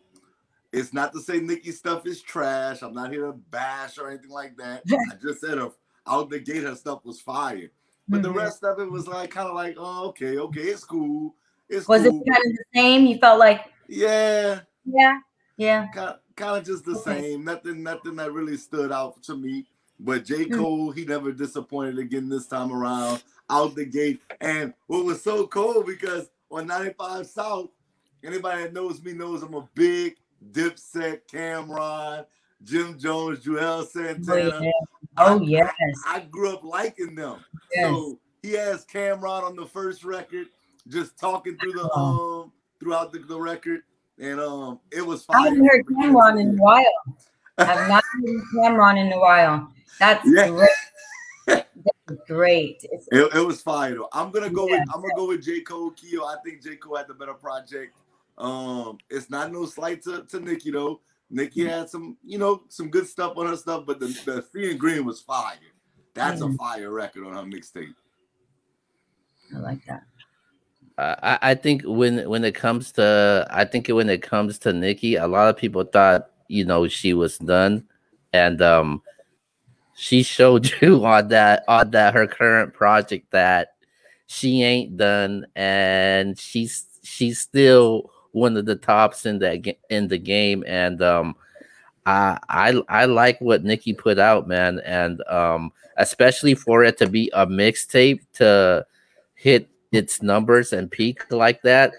[0.72, 2.82] it's not to say Nicki stuff is trash.
[2.82, 4.84] I'm not here to bash or anything like that.
[4.92, 5.76] I just said of
[6.08, 7.70] out the gate her stuff was fire.
[8.08, 8.24] But mm-hmm.
[8.24, 11.36] the rest of it was like kind of like, oh, okay, okay, it's cool.
[11.70, 12.22] It's was cool.
[12.22, 13.06] it kind of the same?
[13.06, 14.62] You felt like Yeah.
[14.86, 15.20] Yeah.
[15.58, 15.88] Yeah.
[15.94, 17.22] Kind of, kind of just the okay.
[17.22, 17.44] same.
[17.44, 19.66] Nothing, nothing that really stood out to me.
[20.00, 20.46] But J.
[20.46, 20.56] Mm.
[20.56, 24.22] Cole, he never disappointed again this time around out the gate.
[24.40, 27.70] And what was so cool because on 95 South,
[28.24, 30.16] Anybody that knows me knows I'm a big
[30.52, 32.26] Dipset, Cam'ron,
[32.64, 34.52] Jim Jones, Juelz Santana.
[34.56, 34.72] Oh, yeah.
[35.18, 35.74] Oh yes.
[36.06, 37.44] I, I, grew up liking them.
[37.74, 37.86] Yes.
[37.86, 40.48] So he has Cam'ron on the first record,
[40.88, 42.44] just talking through the oh.
[42.44, 43.82] um throughout the, the record.
[44.20, 45.38] And um it was fire.
[45.40, 46.84] I haven't heard Cam'ron in a while.
[47.58, 49.72] I've not heard Cam'ron in a while.
[50.00, 50.50] That's yeah.
[50.50, 50.70] great.
[51.46, 52.84] That's great.
[52.84, 54.10] It, it, was fire though.
[54.14, 54.80] I'm gonna go yeah.
[54.80, 55.62] with I'm gonna go with J.
[55.62, 56.24] Cole Keo.
[56.24, 56.76] I think J.
[56.76, 57.98] Cole had the better project.
[58.38, 61.02] Um, it's not no slight to, to Nicki though.
[61.30, 61.70] Nicki mm-hmm.
[61.70, 65.06] had some, you know, some good stuff on her stuff, but the, the Seeing Green
[65.06, 65.56] was fire.
[66.14, 66.56] That's mm-hmm.
[66.56, 67.94] a fire record on her mixtape.
[69.56, 70.04] I like that.
[70.98, 75.16] I, I think when when it comes to I think when it comes to Nicki,
[75.16, 77.86] a lot of people thought you know she was done,
[78.34, 79.04] and um,
[79.96, 83.76] she showed you on that on that her current project that
[84.26, 90.18] she ain't done, and she's she's still one of the tops in that in the
[90.18, 91.36] game, and um,
[92.06, 97.08] I I I like what Nicki put out, man, and um, especially for it to
[97.08, 98.86] be a mixtape to
[99.36, 101.94] hit its numbers and peak like that.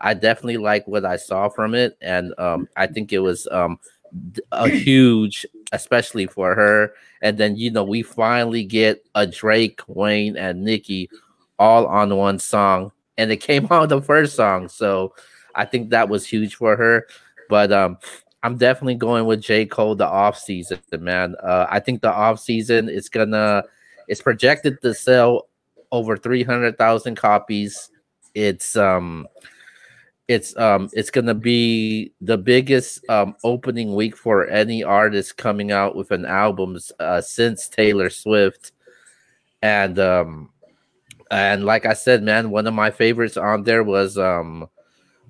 [0.00, 3.78] I definitely like what I saw from it, and um, I think it was um,
[4.52, 6.92] a huge, especially for her.
[7.22, 11.08] And then you know we finally get a Drake, Wayne, and Nicki
[11.58, 14.68] all on one song, and it came on the first song.
[14.68, 15.14] So
[15.54, 17.06] I think that was huge for her.
[17.48, 17.98] But um,
[18.42, 19.66] I'm definitely going with J.
[19.66, 21.34] Cole the off season, man.
[21.42, 23.64] Uh, I think the off season is gonna
[24.08, 25.48] it's projected to sell
[25.90, 27.90] over 300,000 copies.
[28.34, 29.26] It's um
[30.26, 35.94] it's um it's gonna be the biggest um opening week for any artist coming out
[35.94, 38.72] with an album uh, since Taylor Swift.
[39.62, 40.50] And um
[41.30, 44.68] and like I said, man, one of my favorites on there was um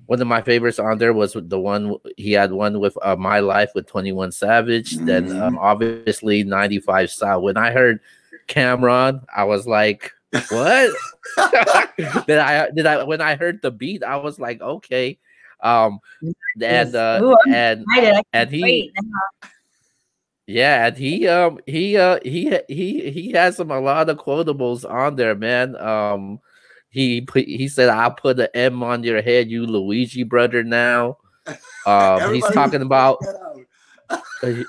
[0.07, 3.39] one of my favorites on there was the one he had one with uh, my
[3.39, 5.05] life with 21 savage mm-hmm.
[5.05, 7.41] then um, obviously 95 South.
[7.43, 7.99] when i heard
[8.47, 10.11] Cam'ron i was like
[10.49, 10.95] what?
[12.27, 15.17] Did i did i when i heard the beat i was like okay.
[15.61, 15.99] Um
[16.61, 17.85] and uh Ooh, and
[18.33, 18.91] and he
[20.47, 24.89] yeah and he um he uh he he he has some a lot of quotables
[24.89, 25.75] on there man.
[25.77, 26.39] Um
[26.95, 31.17] he put he said I'll put an M on your head, you Luigi brother now.
[31.85, 33.19] Um, he's talking about
[34.09, 34.17] uh,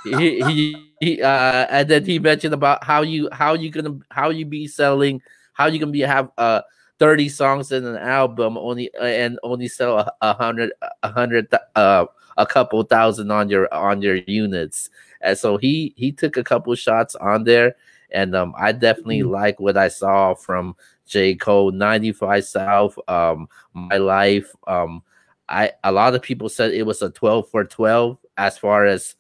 [0.04, 4.28] he, he, he uh, and then he mentioned about how you how you gonna how
[4.28, 5.22] you be selling
[5.54, 6.60] how you gonna be have uh
[6.98, 11.48] 30 songs in an album only uh, and only sell a, a hundred a hundred
[11.74, 12.04] uh
[12.36, 14.90] a couple thousand on your on your units
[15.22, 17.74] and so he he took a couple shots on there
[18.10, 19.32] and um i definitely mm-hmm.
[19.32, 21.34] like what i saw from j.
[21.34, 25.02] Cole 95 south um my life um
[25.48, 29.16] i a lot of people said it was a 12 for 12 as far as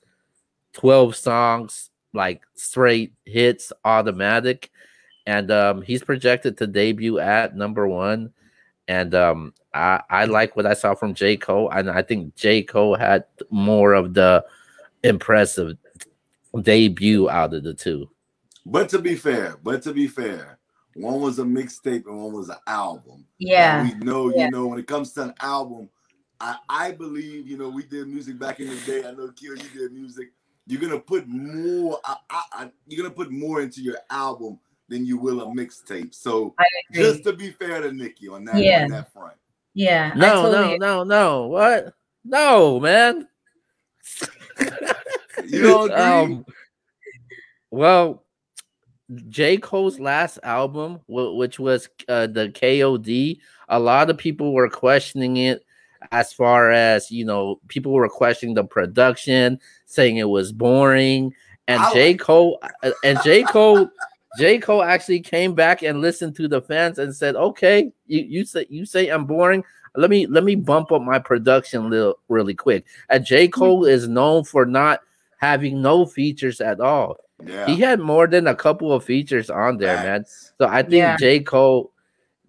[0.74, 4.70] 12 songs like straight hits automatic.
[5.26, 8.32] And um, he's projected to debut at number one.
[8.88, 11.36] And um, I, I like what i saw from j.
[11.36, 12.62] Cole and i think j.
[12.62, 14.44] Cole had more of the
[15.02, 15.76] impressive
[16.62, 18.08] debut out of the two.
[18.64, 20.55] But to be fair but to be fair
[20.96, 24.44] one was a mixtape and one was an album yeah and we know yeah.
[24.44, 25.88] you know when it comes to an album
[26.40, 29.56] I, I believe you know we did music back in the day i know Kill,
[29.56, 30.28] you did music
[30.66, 31.98] you're gonna put more.
[32.04, 36.14] I, I, you're gonna put more into your album than you will a mixtape.
[36.14, 36.54] So
[36.92, 38.84] just to be fair to Nicki on that, yeah.
[38.84, 39.36] on that front.
[39.74, 40.12] Yeah.
[40.16, 41.46] No, totally no, no, no.
[41.46, 41.94] What?
[42.24, 43.28] No, man.
[45.46, 46.02] you don't agree?
[46.02, 46.46] Um,
[47.70, 48.24] well,
[49.28, 49.56] J.
[49.56, 53.38] Cole's last album, which was uh, the KOD,
[53.68, 55.64] a lot of people were questioning it
[56.12, 61.34] as far as you know, people were questioning the production, saying it was boring.
[61.68, 62.14] And J.
[62.14, 63.42] Cole uh, and J.
[63.42, 63.88] Cole,
[64.38, 64.58] J.
[64.58, 68.66] Cole actually came back and listened to the fans and said, "Okay, you, you say
[68.70, 69.64] you say I'm boring.
[69.96, 73.46] Let me let me bump up my production little really quick." And J.
[73.46, 73.50] Hmm.
[73.52, 75.00] Cole is known for not
[75.38, 77.16] having no features at all.
[77.44, 77.66] Yeah.
[77.66, 80.24] He had more than a couple of features on there, man.
[80.58, 81.16] So I think yeah.
[81.16, 81.40] J.
[81.40, 81.92] Cole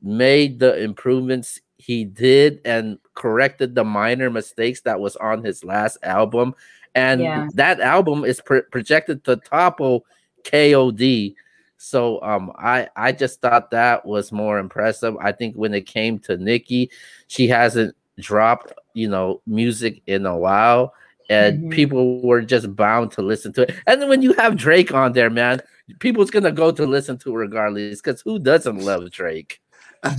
[0.02, 5.98] made the improvements he did and corrected the minor mistakes that was on his last
[6.04, 6.56] album
[6.98, 7.48] and yeah.
[7.54, 10.04] that album is projected to topple
[10.44, 11.36] KOD.
[11.78, 15.16] So um, I I just thought that was more impressive.
[15.22, 16.90] I think when it came to Nicki,
[17.28, 20.96] she hasn't dropped you know music in a while,
[21.30, 21.70] and mm-hmm.
[21.70, 23.76] people were just bound to listen to it.
[23.86, 25.62] And then when you have Drake on there, man,
[26.00, 28.02] people's gonna go to listen to it regardless.
[28.02, 29.62] Because who doesn't love Drake?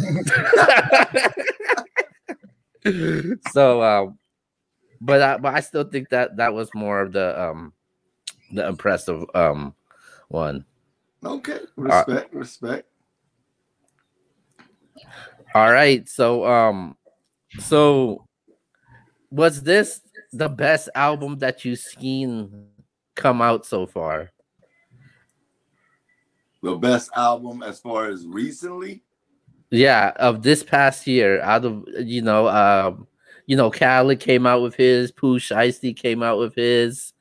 [3.52, 4.18] so um,
[5.00, 7.72] but I, but I still think that that was more of the um
[8.52, 9.74] the impressive um
[10.28, 10.64] one.
[11.24, 12.88] Okay, respect, uh, respect.
[15.54, 16.96] All right, so um,
[17.58, 18.26] so
[19.30, 20.00] was this
[20.32, 22.68] the best album that you've seen
[23.14, 24.32] come out so far?
[26.62, 29.02] The best album as far as recently?
[29.70, 33.06] Yeah, of this past year, out of you know, um,
[33.46, 37.12] you know, Khaled came out with his, Pooh Shiesty came out with his.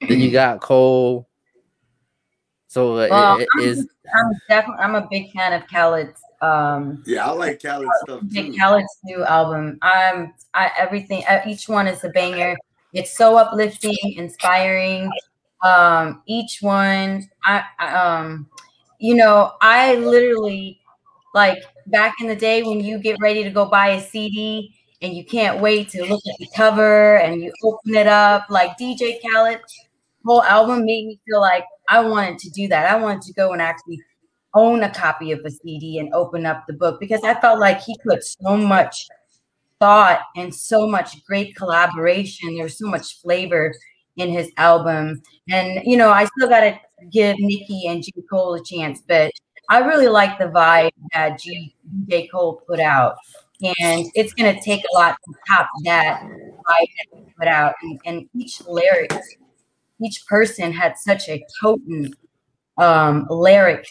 [0.00, 1.28] Then you got Cole.
[2.66, 3.88] So uh, well, it, it I'm, is.
[4.14, 4.84] I'm definitely.
[4.84, 6.20] I'm a big fan of Khaled's.
[6.40, 8.54] Um, yeah, I like Khaled's stuff too.
[8.56, 9.78] Khaled's new album.
[9.82, 10.34] I'm.
[10.54, 11.24] I everything.
[11.46, 12.56] Each one is a banger.
[12.92, 15.10] It's so uplifting, inspiring.
[15.62, 17.28] Um, each one.
[17.44, 18.48] I, I um,
[18.98, 20.80] you know, I literally
[21.34, 25.14] like back in the day when you get ready to go buy a CD and
[25.14, 28.46] you can't wait to look at the cover and you open it up.
[28.48, 29.60] Like DJ Khaled,
[30.24, 32.90] whole album made me feel like I wanted to do that.
[32.90, 34.00] I wanted to go and actually
[34.54, 37.80] own a copy of a CD and open up the book because I felt like
[37.80, 39.06] he put so much
[39.80, 42.56] thought and so much great collaboration.
[42.56, 43.74] There's so much flavor
[44.16, 45.22] in his album.
[45.48, 46.80] And you know, I still gotta
[47.10, 48.12] give Nicki and J.
[48.30, 49.32] Cole a chance, but
[49.70, 51.74] I really like the vibe that G-
[52.08, 52.26] J.
[52.28, 53.16] Cole put out
[53.60, 56.22] and it's going to take a lot to top that
[56.68, 56.86] I
[57.38, 57.74] put out.
[57.82, 59.12] And, and, each lyric,
[60.02, 62.14] each person had such a potent
[62.76, 63.84] um, lyric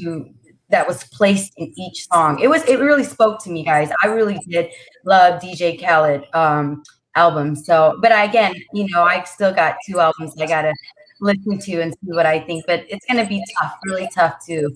[0.00, 0.28] to
[0.70, 2.40] that was placed in each song.
[2.40, 3.90] It was it really spoke to me, guys.
[4.02, 4.70] I really did
[5.04, 6.82] love DJ Khaled um,
[7.14, 7.54] album.
[7.54, 10.72] So, but again, you know, I still got two albums I gotta
[11.20, 12.64] listen to and see what I think.
[12.66, 14.70] But it's gonna be tough, really tough to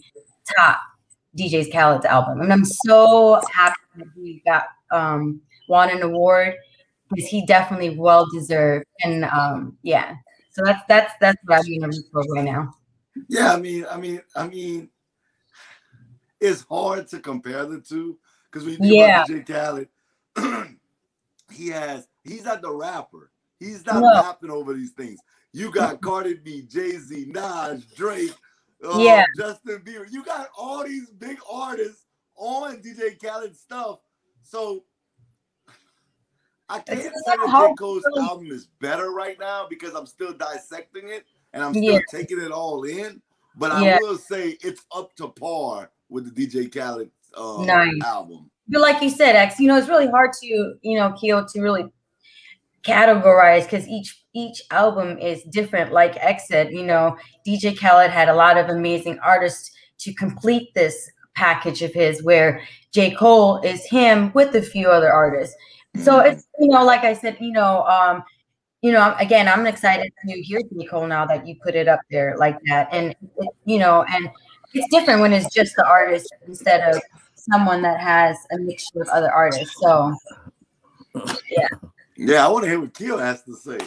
[0.57, 0.81] top
[1.37, 2.41] DJ's Khaled's album.
[2.41, 6.55] And I'm so happy that he got um, won an award
[7.09, 8.87] because he definitely well deserved.
[9.03, 10.15] And um, yeah,
[10.51, 11.97] so that's that's that's what I'm gonna
[12.35, 12.75] right now.
[13.29, 14.91] Yeah, I mean, I mean, I mean,
[16.41, 18.19] it's hard to compare the two
[18.51, 19.25] because we yeah.
[19.25, 19.89] DJ Khaled,
[21.53, 23.31] he has he's not the rapper.
[23.59, 24.21] He's not no.
[24.23, 25.19] rapping over these things.
[25.53, 28.35] You got Cardi B, Jay Z, Nas, Drake,
[28.85, 29.25] uh, yeah.
[29.37, 30.07] Justin Bieber.
[30.11, 32.05] You got all these big artists
[32.37, 33.99] on DJ Khaled stuff.
[34.43, 34.85] So
[36.69, 37.75] I can't It's say that J.
[37.79, 42.01] Cole's album is better right now because I'm still dissecting it and I'm still Yeah.
[42.11, 43.23] taking it all in.
[43.57, 43.99] But I Yeah.
[44.01, 47.93] will say it's up to par with the DJ Khaled uh, Nice.
[48.05, 48.51] album.
[48.69, 51.61] But like you said, X, you know, it's really hard to, you know, Keo to
[51.61, 51.87] really
[52.83, 55.93] categorize because each each album is different.
[55.93, 60.73] Like X said, you know, DJ Khaled had a lot of amazing artists to complete
[60.75, 62.61] this package of his, where
[62.93, 63.13] J.
[63.13, 65.57] Cole is him with a few other artists.
[65.97, 68.23] So it's you know, like I said, you know, um,
[68.83, 70.87] you know, again, I'm excited to hear J.
[70.87, 73.15] Cole now that you put it up there like that, and
[73.65, 74.29] you know, and
[74.75, 77.01] it's different when it's just the artist instead of
[77.35, 79.75] someone that has a mixture of other artists.
[79.81, 80.15] So
[81.51, 81.69] Yeah,
[82.17, 83.79] Yeah, I want to hear what Keel has to say.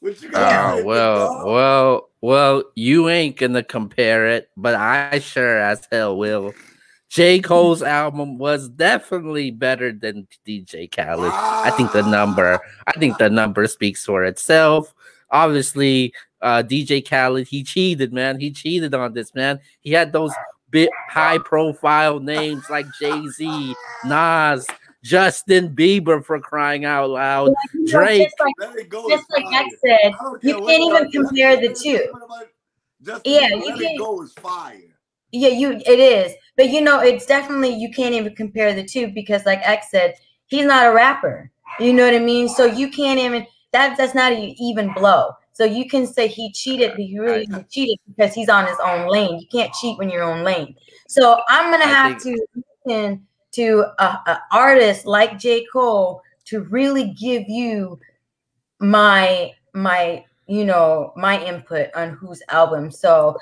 [0.00, 0.74] What you got?
[0.74, 1.46] Oh say, well, dog?
[1.46, 2.64] well, well.
[2.74, 6.52] You ain't gonna compare it, but I sure as hell will.
[7.08, 7.38] J.
[7.38, 11.32] Cole's album was definitely better than DJ Khaled.
[11.32, 12.10] I think the ah.
[12.10, 14.92] number, I think the number speaks for itself.
[15.34, 18.38] Obviously, uh, DJ Khaled, he cheated, man.
[18.38, 19.58] He cheated on this, man.
[19.80, 20.32] He had those
[20.70, 23.74] bit high profile names like Jay Z,
[24.04, 24.64] Nas,
[25.02, 27.52] Justin Bieber for crying out loud.
[27.74, 28.22] you know, Drake.
[28.28, 29.08] just like Let it go.
[29.08, 29.62] just like fire.
[29.64, 30.12] X said,
[30.42, 32.00] you can't even compare the two.
[33.02, 34.80] Justin Yeah, you can't- go is fire.
[35.32, 36.32] Yeah, you it is.
[36.56, 40.14] But you know, it's definitely you can't even compare the two because like X said,
[40.46, 41.50] he's not a rapper.
[41.80, 42.48] You know what I mean?
[42.48, 43.44] So you can't even
[43.74, 45.32] that that's not an even blow.
[45.52, 48.78] So you can say he cheated, but he really I- cheated because he's on his
[48.82, 49.38] own lane.
[49.38, 50.74] You can't cheat when you're on lane.
[51.08, 52.46] So I'm gonna I have to
[52.86, 55.66] listen to a, a artist like J.
[55.72, 57.98] Cole to really give you
[58.78, 62.90] my my you know my input on whose album.
[62.90, 63.36] So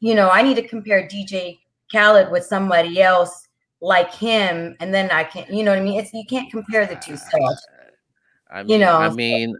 [0.00, 1.58] you know, I need to compare DJ
[1.90, 3.48] Khaled with somebody else
[3.80, 5.98] like him, and then I can, you know what I mean?
[5.98, 7.58] It's you can't compare the two stuff.
[8.50, 9.56] I mean, You know, I mean,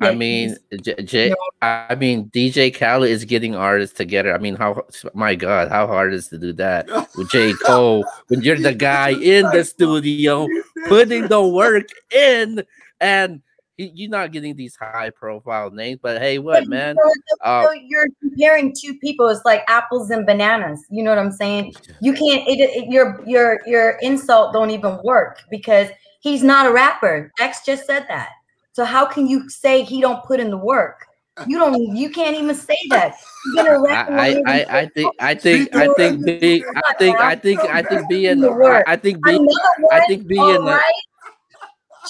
[0.00, 4.34] I mean, J, J, I mean, DJ Khaled is getting artists together.
[4.34, 6.86] I mean, how my God, how hard is to do that
[7.16, 10.46] with J Cole when you're the guy in the studio
[10.88, 12.62] putting the work in,
[13.00, 13.40] and
[13.78, 16.00] you're not getting these high profile names.
[16.02, 16.96] But hey, what man?
[17.42, 19.28] Uh, you're comparing two people.
[19.28, 20.84] It's like apples and bananas.
[20.90, 21.74] You know what I'm saying?
[22.00, 22.46] You can't.
[22.46, 25.88] It, it, your your your insult don't even work because
[26.20, 27.32] he's not a rapper.
[27.38, 28.30] X just said that.
[28.72, 31.06] So how can you say he don't put in the work?
[31.46, 31.94] You don't.
[31.94, 33.14] You can't even say that.
[33.58, 37.82] I, I, I, I think I think I think being I think I think I
[37.82, 39.46] think being I, I think being
[39.92, 40.82] I think being right.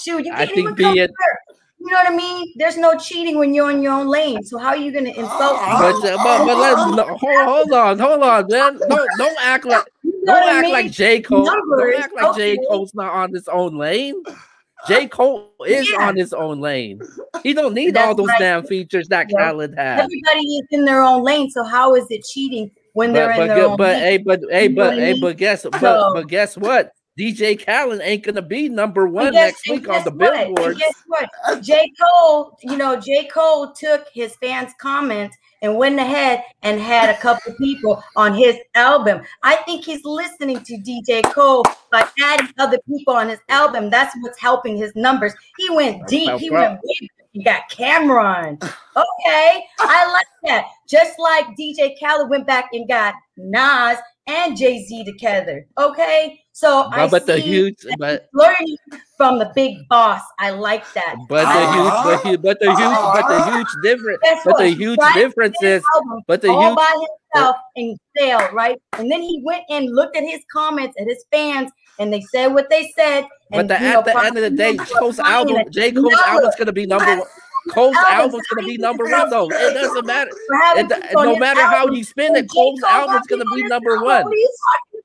[0.01, 1.41] Shoot, you can't think even being- compare.
[1.79, 2.53] You know what I mean?
[2.57, 4.43] There's no cheating when you're in your own lane.
[4.43, 5.61] So how are you gonna insult?
[5.61, 8.79] But, but, but let's hold, hold on, hold on, man.
[8.89, 9.85] Don't don't act like
[10.27, 10.73] don't I act mean?
[10.73, 11.21] like J.
[11.21, 11.45] Cole.
[11.45, 12.59] Numbers, Don't act like J.
[12.69, 14.23] Cole's not on his own lane.
[14.87, 15.07] J.
[15.09, 16.07] Cole is Yeah.
[16.07, 17.01] on his own lane.
[17.43, 18.39] He don't need That's all those right.
[18.39, 19.51] damn features that Yeah.
[19.51, 20.01] Khaled had.
[20.01, 21.51] Everybody is in their own lane.
[21.51, 24.03] So how is it cheating when they're But in their gu- own but lane?
[24.03, 25.21] hey but hey You but I hey mean?
[25.23, 26.93] but guess but So- but guess what?
[27.19, 30.37] DJ Khaled ain't gonna be number one guess- next week on the what?
[30.37, 31.63] And guess what?
[31.63, 31.91] J.
[31.99, 33.25] Cole, you know, J.
[33.25, 38.57] Cole took his fans' comments and went ahead and had a couple people on his
[38.75, 39.23] album.
[39.43, 43.91] I think he's listening to DJ Cole by adding other people on his album.
[43.91, 45.35] That's what's helping his numbers.
[45.59, 46.39] He went deep.
[46.39, 47.11] He went big.
[47.33, 48.63] He got Cam'ron.
[48.97, 50.69] Okay, I like that.
[50.89, 55.67] Just like DJ Khaled went back and got Nas and Jay Z together.
[55.77, 58.79] Okay, so I But, but the see huge but learning
[59.17, 60.21] from the big boss.
[60.39, 61.17] I like that.
[61.29, 62.19] but the Uh-huh.
[62.23, 62.79] huge but, hu- but the huge
[63.15, 64.59] but the huge difference Guess but what?
[64.63, 65.83] the huge tried to difference is
[66.27, 68.81] but the all huge by himself and failed, right?
[68.99, 72.49] And then he went and looked at his comments at his fans, and they said
[72.49, 73.27] what they said.
[73.51, 75.93] but And the, you know, at the end of the day, probably Cole's album, J.
[75.93, 77.27] Cole's album's gonna be number one.
[77.71, 79.49] Cole's Album's album's gonna be number one though.
[79.51, 80.31] It doesn't matter.
[80.77, 84.25] It, no matter how you spin it, Cole's album's gonna be number one.
[84.25, 85.01] What are you talking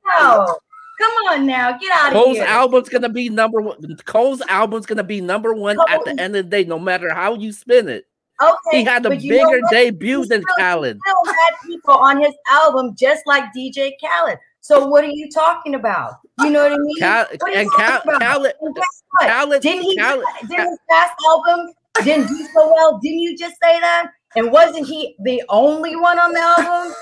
[0.46, 0.60] about?
[1.02, 2.24] Come on now, get out of here.
[2.24, 3.98] Cole's album's gonna be number one.
[4.06, 7.34] Cole's album's gonna be number one at the end of the day, no matter how
[7.36, 8.06] you spin it.
[8.42, 10.98] Okay, He had a but you know bigger debut He than still- Khaled.
[10.98, 14.38] He still had people on his album just like DJ Khaled.
[14.62, 16.16] So what are you talking about?
[16.40, 17.00] You know what I mean?
[17.00, 18.22] Cal- What are you and Cal- about?
[18.22, 18.76] Khaled, And?
[19.22, 19.98] Khaled, Didn't he?
[19.98, 21.74] Khaled, didn't his past album
[22.04, 23.00] didn't do so well?
[23.02, 24.12] Didn't you just say that?
[24.36, 26.94] And wasn't he the only one on the album?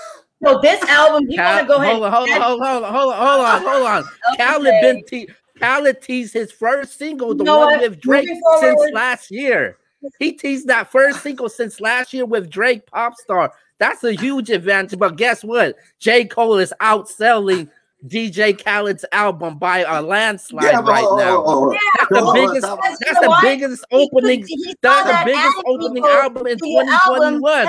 [0.43, 1.91] So this album, you Cal- want to go ahead?
[1.93, 4.03] hold on, hold on, hold on, hold on, hold on, hold on.
[4.37, 5.27] Khaled been te-
[5.59, 7.81] Khaled teased his first single, the You know one what?
[7.81, 8.29] with Drake,
[8.61, 9.77] since last year.
[10.17, 13.49] He teased that first single since last year with Drake Popstar.
[13.79, 14.97] That's a huge advantage.
[14.97, 15.75] But guess what?
[15.99, 16.23] J.
[16.23, 17.69] Cole is outselling
[18.07, 21.43] DJ Khaled's album by a landslide Yeah, right hold now.
[21.43, 21.79] hold on.
[22.09, 22.67] That's the biggest.
[22.67, 22.79] time out.
[22.81, 24.47] Because you That's the biggest opening.
[24.81, 27.67] That's the biggest opening album in to your album 2021.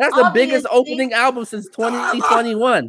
[0.00, 0.12] Sells.
[0.14, 2.88] That's the biggest opening album since 2021.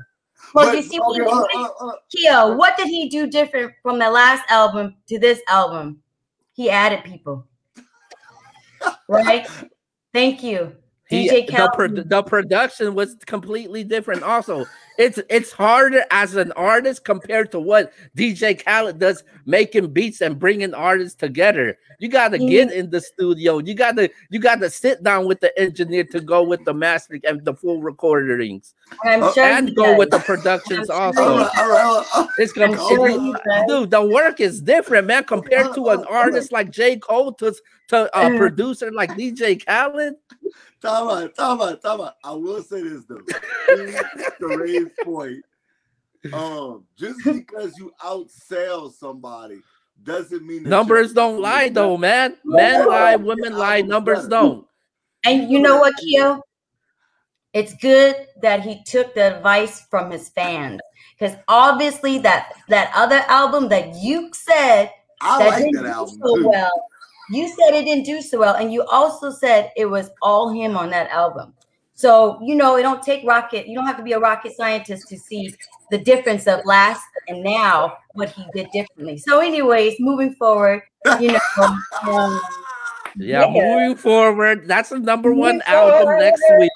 [0.53, 3.99] Well, But- you see, what, uh, uh, uh, Keo, what did he do different from
[3.99, 6.01] the last album to this album?
[6.53, 7.45] He added people.
[9.09, 9.45] Right?
[10.13, 10.73] Thank you.
[11.09, 14.23] He, DJ the, pro- the production was completely different.
[14.23, 14.65] Also,
[14.99, 20.37] it's it's harder as an artist compared to what DJ Khaled does, making beats and
[20.37, 21.77] bringing artists together.
[21.99, 22.49] You got to Mhm.
[22.49, 23.57] get in the studio.
[23.59, 26.73] You got to you got to sit down with the engineer to go with the
[26.73, 28.73] mastering and the full recordings,
[29.05, 29.97] I'm Oh, sure and go does.
[29.97, 30.89] with the productions.
[30.89, 32.27] I'm Also, sure right.
[32.37, 33.91] it's I'm com- sure it- dude.
[33.91, 37.55] The work is different, man, compared to an artist like J Cole to
[37.87, 38.37] to a Mhm.
[38.37, 40.15] producer like DJ Khaled.
[40.81, 42.15] Time out, time out, time out.
[42.23, 43.19] I will say this though.
[44.39, 45.43] to Ray's point,
[46.33, 49.59] um, just because you outsell somebody
[50.03, 52.37] doesn't mean that Numbers don't lie though, man.
[52.45, 52.87] No, Men no.
[52.89, 54.65] lie, women lie, numbers don't.
[55.25, 56.41] And you know what, Keo?
[57.53, 60.79] It's good that he took the advice from his fans.
[61.17, 66.17] Because obviously that that other album that you said I that like didn't that do
[66.23, 66.49] so too.
[66.49, 66.71] well.
[67.31, 70.75] You said it didn't do so well, and you also said it was all him
[70.77, 71.53] on that album.
[71.99, 73.67] So you know, it don't take rocket.
[73.67, 75.53] You don't have to be a rocket scientist to see
[75.91, 79.17] the difference of last and now what he did differently.
[79.17, 80.81] So, anyways, moving forward,
[81.19, 81.39] you know,
[82.03, 82.39] um,
[83.17, 83.75] Yeah, Yeah.
[83.75, 86.19] moving forward, that's the number one Moving album forward.
[86.19, 86.71] next week.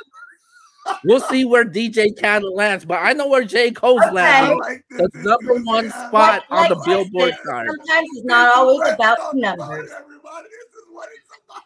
[1.05, 3.71] We'll see where DJ Khaled lands, but I know where J.
[3.71, 4.11] Cole's Okay.
[4.11, 4.59] Landing.
[4.59, 7.67] like The number one spot Like- on the like I Billboard said, chart.
[7.69, 9.89] sometimes it's not always about the about it, numbers.
[9.97, 10.47] everybody.
[10.49, 11.63] This is what it's about.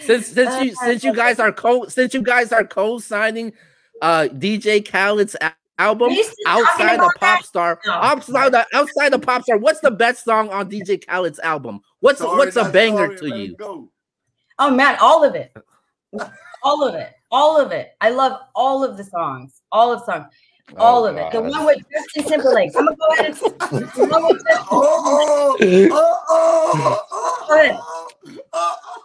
[0.00, 3.52] Since since you Uh, since you guys are co since you guys are co-signing
[4.02, 7.92] uh DJ Khaled's a- album Are you still talking outside the about Pop Star, No.
[7.92, 11.80] outside the outside of Pop Star, what's the best song on DJ Khaled's album?
[12.00, 13.56] What's Sorry, what's a banger sorry, to let you?
[13.56, 13.88] go.
[14.58, 15.54] Oh man, all of it.
[16.64, 17.12] All of it.
[17.30, 17.90] All of it.
[18.00, 19.62] I love all of the songs.
[19.70, 20.26] All of the songs.
[20.76, 21.30] All Oh, of it.
[21.30, 22.72] The one with Justin Timberlake.
[22.76, 28.38] I'm gonna go ahead and the one with Justin Oh, oh, oh, oh, oh, oh,
[28.52, 29.04] oh, oh.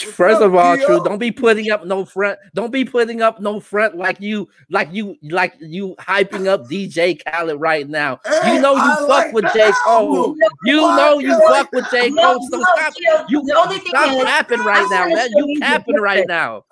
[0.00, 1.02] First of all, true.
[1.04, 2.38] Don't be putting up no front.
[2.54, 7.20] Don't be putting up no front like you, like you, like you hyping up DJ
[7.24, 8.18] Khaled right now.
[8.24, 10.16] Hey, you know you I fuck like with J Cole.
[10.18, 10.38] album.
[10.64, 12.48] You know you you like fuck with the J No, Cole.
[12.50, 12.92] So no, stop.
[12.94, 15.28] Gio, You the only thing stop is, rapping right I'm now, man.
[15.30, 16.64] show You you capping right now.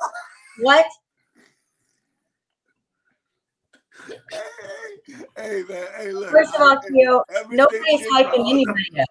[0.60, 0.86] what?
[4.06, 4.16] Hey,
[5.36, 5.86] hey, man.
[5.96, 6.30] Hey, look.
[6.30, 9.08] First of all, I- Keo, nobody's hyping all- anybody up.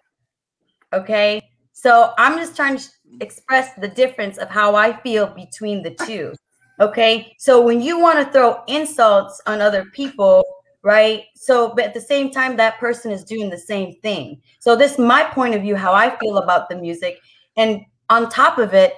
[0.92, 1.42] Okay.
[1.72, 2.88] So I'm just trying to sh-
[3.20, 6.34] express the difference of how I feel between the two.
[6.80, 7.34] Okay.
[7.38, 10.44] So when you want to throw insults on other people,
[10.82, 11.24] right?
[11.34, 14.40] So, but at the same time, that person is doing the same thing.
[14.60, 17.18] So this is my point of view, how I feel about the music.
[17.56, 17.80] And
[18.10, 18.94] on top of it,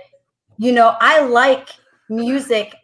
[0.59, 1.71] you know, I like
[2.11, 2.75] music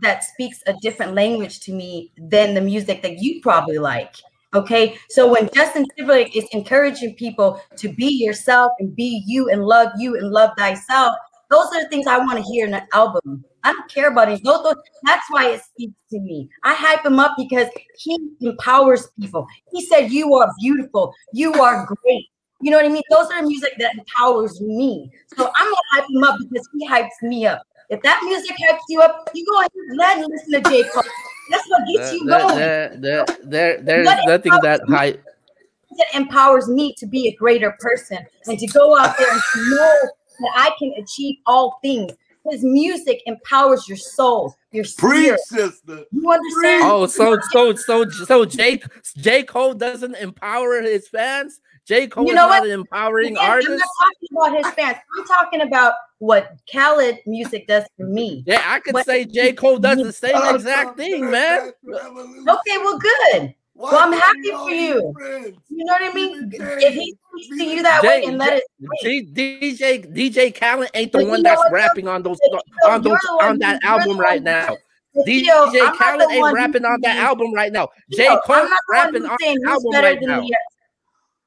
[0.00, 4.16] that speaks a different language to me than the music that you probably like.
[4.54, 4.98] Okay.
[5.08, 9.88] So when Justin Timberlake is encouraging people to be yourself and be you and love
[9.96, 11.14] you and love thyself,
[11.50, 13.44] those are the things I want to hear in an album.
[13.64, 14.42] I don't care about it.
[14.42, 14.74] Those, those,
[15.04, 16.48] that's why it speaks to me.
[16.64, 19.46] I hype him up because he empowers people.
[19.70, 21.14] He said, You are beautiful.
[21.32, 22.26] You are great.
[22.60, 23.02] You know what I mean?
[23.10, 25.10] Those are music that empowers me.
[25.36, 27.62] So I'm gonna hype him up because he hypes me up.
[27.92, 30.82] If that music hypes you up, you go ahead and let and listen to J.
[30.88, 31.02] Cole.
[31.50, 32.56] That's what gets There, you there, going.
[32.56, 34.88] there, there, there- there's Let it nothing that come.
[34.94, 35.10] high.
[35.10, 38.16] that empowers me to be a greater person
[38.46, 39.94] and to go out there and to know
[40.40, 42.12] that I can achieve all things.
[42.50, 45.40] His music empowers your soul, your Preach, spirit.
[45.40, 46.04] sister.
[46.12, 46.82] You understand?
[46.84, 48.84] Oh, so so so so Jake
[49.18, 51.60] J Cole doesn't empower his fans.
[51.84, 52.64] J Cole You is know not what?
[52.64, 54.96] an empowering Again, I'm not talking about his fans.
[55.18, 58.44] I'm talking about what Khaled music does for me.
[58.46, 61.58] Yeah, I could What- say J Cole does the same exact thing, man, man.
[61.66, 62.48] that's revolution.
[62.48, 63.54] Okay, well, good.
[63.74, 65.12] Why Well, I'm happy we for you.
[65.18, 65.56] friends?
[65.68, 66.48] You know what I mean?
[66.48, 68.64] Be If he speaks to you that Jay- way and let it
[69.02, 73.18] D- DJ DJ Khaled ain't the But one that's rapping on those But on those
[73.24, 74.76] you're one on that album right now.
[75.14, 77.88] But DJ Theo, I'm Khaled ain't rapping on that album right now.
[78.12, 80.40] J Cole I'm not the one rapping on that album right now.
[80.42, 80.56] the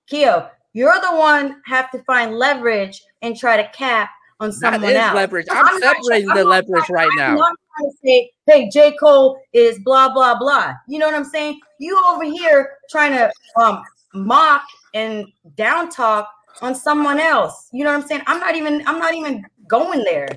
[0.07, 4.09] Keo, you're the one have to find leverage and try to cap
[4.40, 5.16] on That someone is else.
[5.16, 5.48] leverage.
[5.50, 7.38] I'm I'm separating the I'm leverage trying- right I'm now.
[7.38, 8.96] trying to say, hey, J.
[8.98, 10.74] Cole is blah blah blah.
[10.88, 11.60] You know what I'm saying?
[11.80, 13.82] You over here trying to um
[14.14, 14.64] mock
[14.94, 15.26] and
[15.56, 16.30] down talk
[16.62, 17.70] on someone else.
[17.72, 18.22] You know what I'm saying?
[18.28, 20.28] I'm not even I'm not even going there.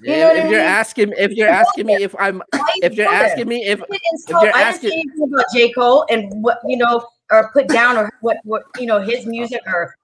[0.00, 0.60] You know if you're mean?
[0.60, 2.42] asking if you're asking me if I'm
[2.82, 6.42] if you're asking me if, if you're asking didn't say anything about J Cole and
[6.42, 9.94] what you know, or put down or what what you know his music or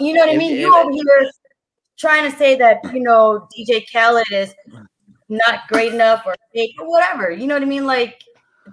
[0.00, 0.58] you know what I mean.
[0.58, 1.30] You over here
[1.98, 4.54] trying to say that you know DJ Khaled is
[5.28, 7.30] not great enough or fake or whatever.
[7.30, 7.86] You know what I mean?
[7.86, 8.22] Like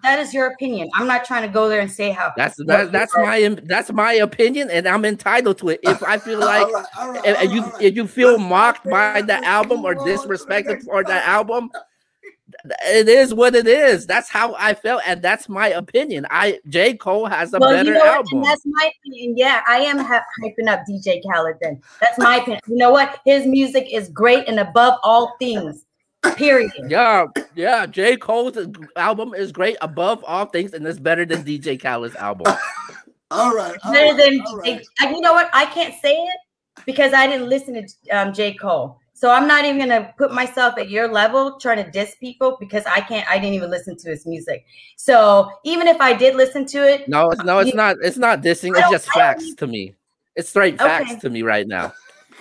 [0.03, 0.89] that is your opinion.
[0.95, 2.31] I'm not trying to go there and say how.
[2.37, 3.23] that's that, that's are.
[3.23, 5.79] my that's my opinion and I'm entitled to it.
[5.83, 8.37] If I feel like All right, all right, if, all if you if you feel
[8.37, 11.83] mocked by the album or Let's move on to the disrespected for the album, th-
[12.85, 14.05] it is what it is.
[14.05, 16.25] That's how I felt, and that's my opinion.
[16.29, 18.15] I J Cole has a Well, better you know what?
[18.17, 18.37] album.
[18.39, 19.37] And that's my opinion.
[19.37, 21.57] Yeah, I am ha- hyping up DJ Khaled.
[21.61, 22.61] Then that's my opinion.
[22.67, 23.19] You know what?
[23.25, 25.85] His music is great and above all things.
[26.35, 26.71] Period.
[26.87, 27.85] Yeah, yeah.
[27.85, 28.57] J Cole's
[28.95, 32.53] album is great above all things, and it's better than DJ Khaled's album.
[33.31, 35.49] All right, all Better right, than all DJ you know what?
[35.53, 36.37] I can't say it
[36.85, 38.99] because I didn't listen to um, J Cole.
[39.21, 42.83] So I'm not even gonna put myself at your level trying to diss people because
[42.87, 43.29] I can't.
[43.29, 44.65] I didn't even listen to his music.
[44.95, 47.97] So even if I did listen to it, No, it's no, it's You- not.
[48.01, 48.75] It's not dissing.
[48.75, 49.93] It's just I don't facts to me.
[50.35, 51.19] It's straight facts Okay.
[51.19, 51.93] to me right now.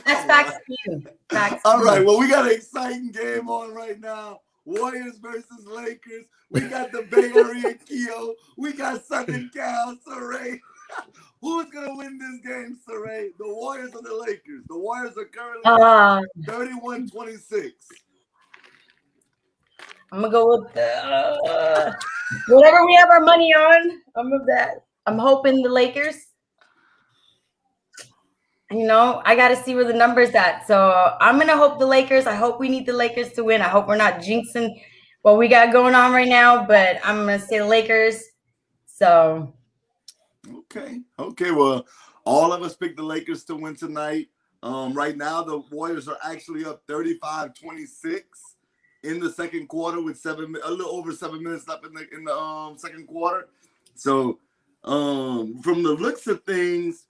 [0.06, 1.02] that's facts to you.
[1.28, 1.62] Facts.
[1.64, 1.84] to All you.
[1.84, 4.40] right, well, we got an exciting game on right now.
[4.64, 6.24] Warriors versus Lakers.
[6.48, 8.34] We got the Bay Area Keo.
[8.56, 10.58] We got Southern Cal, Saray.
[11.40, 13.30] Who's gonna win this game, Saray?
[13.38, 14.62] The Warriors or the Lakers?
[14.68, 17.72] The Warriors are currently Uh, 31-26.
[20.12, 21.92] I'm gonna go with uh,
[22.48, 24.02] whatever we have our money on.
[24.16, 24.84] I'm of that.
[25.06, 26.26] I'm hoping the Lakers.
[28.72, 30.66] You know, I got to see where the numbers at.
[30.66, 32.26] So I'm gonna hope the Lakers.
[32.26, 33.62] I hope we need the Lakers to win.
[33.62, 34.80] I hope we're not jinxing
[35.22, 36.64] what we got going on right now.
[36.66, 38.22] But I'm gonna say the Lakers.
[38.86, 39.54] So
[40.48, 41.00] Okay.
[41.18, 41.50] Okay.
[41.50, 41.86] Well,
[42.24, 44.28] all of us picked the Lakers to win tonight.
[44.62, 48.22] Um, right now, the Warriors are actually up 35-26
[49.02, 52.24] in the second quarter with seven, a little over seven minutes left in the in
[52.24, 53.48] the um second quarter.
[53.94, 54.38] So,
[54.84, 57.06] um, from the looks of things,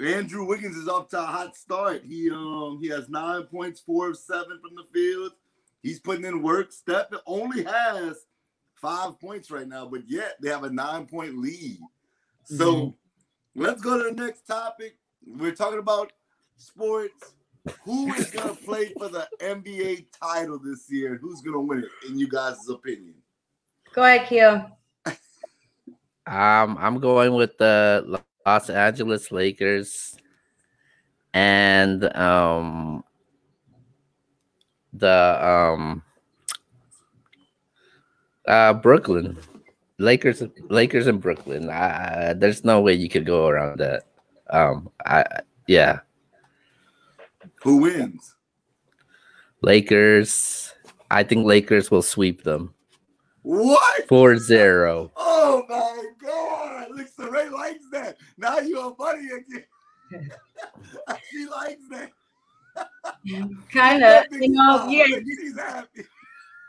[0.00, 2.02] Andrew Wiggins is off to a hot start.
[2.04, 5.32] He um he has nine points, four of seven from the field.
[5.82, 6.72] He's putting in work.
[6.72, 8.24] Steph only has
[8.74, 11.80] five points right now, but yet they have a nine point lead.
[12.44, 12.94] So
[13.54, 14.98] let's go to the next topic.
[15.26, 16.12] We're talking about
[16.56, 17.34] sports.
[17.84, 21.18] Who is going to play for the NBA title this year?
[21.20, 23.14] Who's going to win it, in you guys' opinion?
[23.94, 24.70] go ahead, Keo.
[26.26, 30.16] Um, I'm going with the Los Angeles Lakers
[31.34, 33.04] and um
[34.94, 36.02] the um
[38.48, 39.36] uh Brooklyn.
[39.98, 41.70] Lakers Lakers in Brooklyn.
[41.70, 44.04] I, there's no way you could go around that.
[44.50, 45.24] Um I
[45.66, 46.00] yeah,
[47.62, 48.34] Who wins?
[49.62, 50.72] Lakers.
[51.10, 52.74] I think Lakers will sweep them.
[53.42, 54.08] What?
[54.08, 55.10] 4-0.
[55.16, 56.88] Oh my God!
[56.90, 58.16] Look, Ray likes that.
[58.38, 59.64] Now you're funny again.
[61.30, 62.10] she likes that.
[63.72, 65.04] Kind of, you know, yeah.
[65.06, 66.04] She's happy.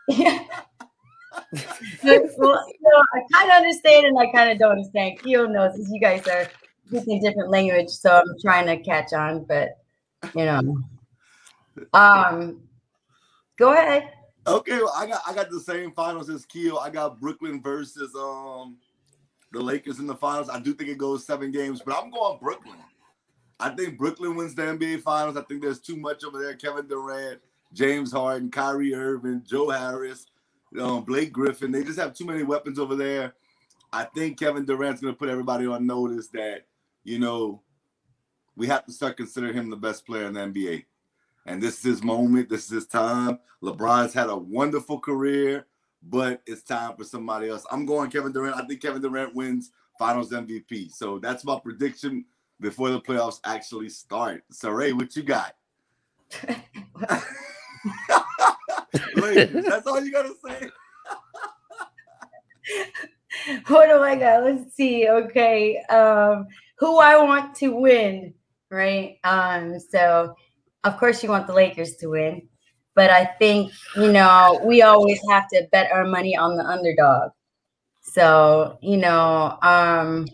[0.09, 0.41] Good,
[2.03, 5.19] well, you know, I kind of understand and I kind of don't understand.
[5.19, 6.47] Keo knows because you guys are
[6.87, 9.43] speaking different language, so I'm trying to catch on.
[9.45, 9.77] But
[10.35, 10.83] you know,
[11.93, 12.61] um,
[13.57, 14.11] go ahead.
[14.47, 16.77] Okay, well, I got I got the same finals as Keo.
[16.77, 18.77] I got Brooklyn versus um
[19.51, 20.49] the Lakers in the finals.
[20.49, 22.77] I do think it goes seven games, but I'm going Brooklyn.
[23.59, 25.37] I think Brooklyn wins the NBA finals.
[25.37, 26.55] I think there's too much over there.
[26.55, 27.39] Kevin Durant,
[27.71, 30.27] James Harden, Kyrie Irving, Joe Harris,
[30.79, 31.71] um, Blake Griffin.
[31.71, 33.33] They just have too many weapons over there.
[33.91, 36.65] I think Kevin Durant's gonna put everybody on notice that,
[37.03, 37.61] you know,
[38.55, 40.85] we have to start considering him the best player in the NBA.
[41.45, 42.49] And this is his moment.
[42.49, 43.39] This is his time.
[43.61, 45.67] LeBron's had a wonderful career,
[46.01, 47.65] but it's time for somebody else.
[47.71, 48.55] I'm going Kevin Durant.
[48.55, 50.91] I think Kevin Durant wins Finals MVP.
[50.91, 52.25] So that's my prediction
[52.59, 54.43] before the playoffs actually start.
[54.51, 55.55] So Ray, what you got?
[59.69, 60.69] That's all you gotta say.
[63.67, 64.43] what do I got?
[64.43, 65.07] Let's see.
[65.07, 65.77] Okay.
[65.89, 66.47] Um,
[66.77, 68.33] who I want to win,
[68.69, 69.17] right?
[69.23, 70.35] Um, so
[70.83, 72.47] of course you want the Lakers to win,
[72.95, 77.31] but I think you know we always have to bet our money on the underdog.
[78.01, 80.27] So you know, um,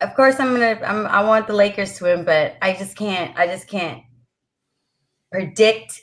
[0.00, 3.36] of course I'm gonna I'm, I want the Lakers to win, but I just can't
[3.38, 4.02] I just can't
[5.30, 6.00] predict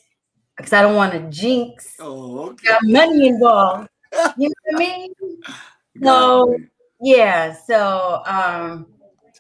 [0.56, 1.96] because I don't want to jinx.
[2.00, 2.68] Oh, okay.
[2.68, 3.90] Got money involved.
[4.38, 5.14] You know what I mean?
[5.96, 6.58] No.
[7.02, 8.88] Yeah, so um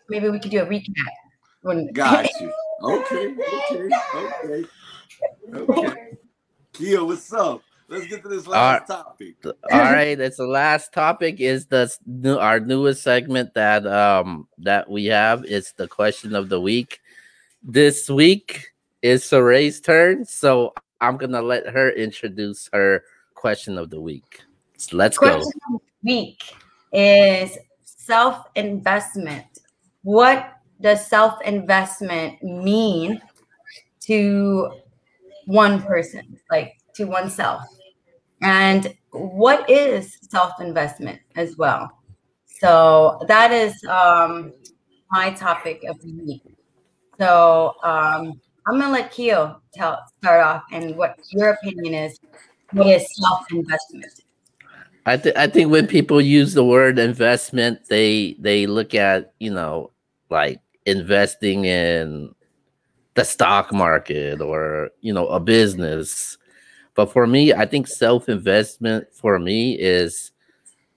[0.09, 1.13] maybe we could do a recap.
[1.61, 2.51] When Got you.
[2.83, 3.35] Okay,
[3.71, 3.89] okay,
[4.43, 4.65] okay.
[5.53, 6.17] Okay.
[6.73, 7.61] Keo, what's up?
[7.87, 9.35] let's get to this last uh, topic.
[9.45, 11.39] All right, it's the last topic.
[11.39, 15.45] Is the new our newest segment that um that we have?
[15.45, 16.99] It's the question of the week.
[17.63, 18.67] This week
[19.01, 20.73] is Saray's turn, so
[21.05, 23.03] I'm gonna let her introduce her
[23.35, 24.41] question of the week.
[24.77, 25.81] So let's question go.
[26.03, 26.41] week
[26.91, 29.45] is self investment.
[30.01, 30.51] What
[30.81, 33.21] does self investment mean
[34.01, 34.71] to
[35.45, 37.61] one person, like to oneself?
[38.41, 41.91] And what is self investment as well?
[42.47, 44.53] So that is um,
[45.11, 46.41] my topic of the week.
[47.19, 52.19] So um, I'm gonna let Keo tell start off and what your opinion is.
[52.71, 54.21] What is self investment?
[55.05, 59.51] I think I think when people use the word investment, they they look at you
[59.51, 59.91] know
[60.29, 62.33] like investing in
[63.13, 66.37] the stock market or you know a business.
[66.95, 70.31] But for me, I think self investment for me is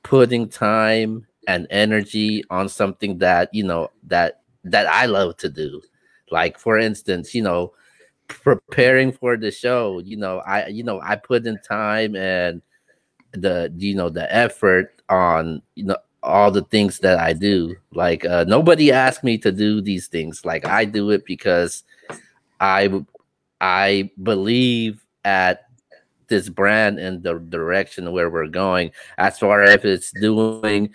[0.05, 5.83] putting time and energy on something that you know that that I love to do.
[6.31, 7.73] Like for instance, you know,
[8.29, 12.63] preparing for the show, you know, I you know, I put in time and
[13.33, 17.77] the you know the effort on you know all the things that I do.
[17.93, 20.45] Like uh, nobody asked me to do these things.
[20.45, 21.85] Like I do it because
[22.61, 23.05] I
[23.61, 25.69] I believe at
[26.29, 30.91] this brand and the direction where we're going as far as it's doing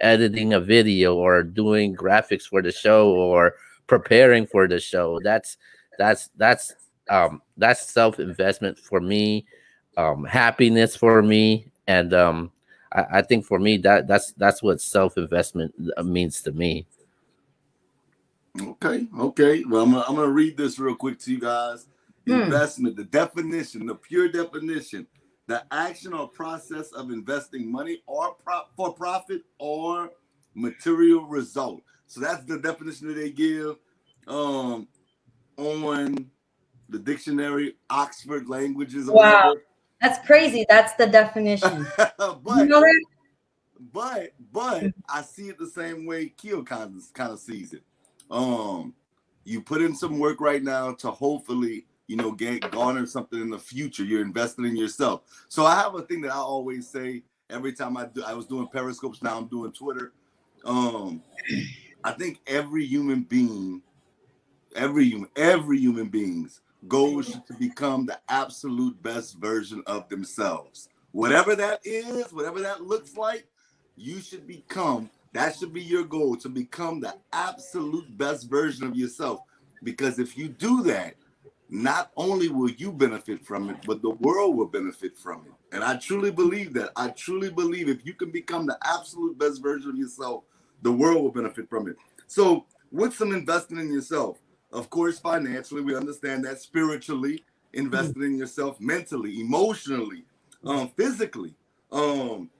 [0.00, 3.54] editing a video or doing graphics for the show or
[3.88, 5.56] preparing for the show that's
[5.98, 6.74] that's that's
[7.10, 9.44] um that's self-investment for me
[9.96, 12.52] um happiness for me and um
[12.92, 16.86] I, I think for me that that's that's what self-investment uh, means to me
[18.60, 19.64] Okay, okay.
[19.64, 21.86] Well, I'm gonna, I'm gonna read this real quick to you guys.
[22.26, 22.42] Hmm.
[22.42, 25.06] Investment, the definition, the pure definition,
[25.46, 30.10] the action or process of investing money or prop for profit or
[30.54, 31.82] material result.
[32.08, 33.76] So that's the definition that they give
[34.26, 34.88] um,
[35.56, 36.30] on
[36.88, 39.08] the dictionary, Oxford languages.
[39.08, 39.54] wow,
[40.00, 40.66] that's crazy.
[40.68, 41.86] That's the definition.
[41.96, 42.84] but, you know
[43.92, 47.82] but but I see it the same way Keo kind of kind of sees it
[48.30, 48.94] um
[49.44, 53.50] you put in some work right now to hopefully you know get garner something in
[53.50, 57.22] the future you're investing in yourself so i have a thing that i always say
[57.48, 60.12] every time i do i was doing periscopes now i'm doing twitter
[60.64, 61.22] um
[62.08, 63.82] i think every human being
[64.74, 70.88] every human every human being's goal is to become the absolute best version of themselves
[71.12, 73.46] whatever that is whatever that looks like
[73.96, 78.96] you should become that should be your goal to become the absolute best version of
[78.96, 79.40] yourself.
[79.82, 81.14] Because if you do that,
[81.70, 85.52] not only will you benefit from it, but the world will benefit from it.
[85.74, 86.90] And I truly believe that.
[86.96, 90.44] I truly believe if you can become the absolute best version of yourself,
[90.82, 91.96] the world will benefit from it.
[92.26, 94.38] So, with some investing in yourself,
[94.72, 100.24] of course, financially, we understand that spiritually, investing in yourself mentally, emotionally,
[100.64, 101.54] um, physically,
[101.92, 102.50] um,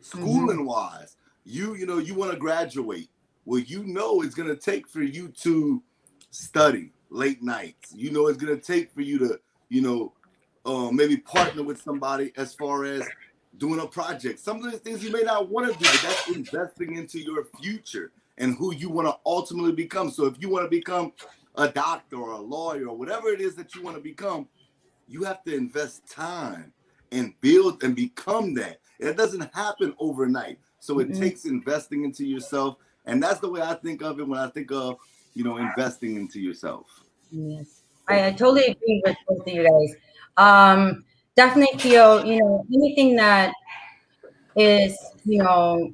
[0.00, 3.08] schooling wise, you you know you want to graduate.
[3.44, 5.82] Well you know it's going to take for you to
[6.30, 7.92] study late nights.
[7.94, 10.12] You know it's going to take for you to you know
[10.66, 13.02] uh, maybe partner with somebody as far as
[13.56, 16.28] doing a project some of the things you may not want to do but that's
[16.28, 20.64] investing into your future and who you want to ultimately become so if you want
[20.64, 21.12] to become
[21.56, 24.46] a doctor or a lawyer or whatever it is that you want to become
[25.08, 26.72] you have to invest time
[27.10, 31.20] and build and become that it doesn't happen overnight so it mm-hmm.
[31.20, 32.76] takes investing into yourself.
[33.06, 34.98] And that's the way I think of it when I think of,
[35.34, 36.86] you know, investing into yourself.
[37.30, 37.82] Yes.
[38.08, 39.94] I, I totally agree with both of you guys.
[40.36, 41.04] Um,
[41.38, 43.52] definitely feel, you know, anything that
[44.56, 45.92] is, you know,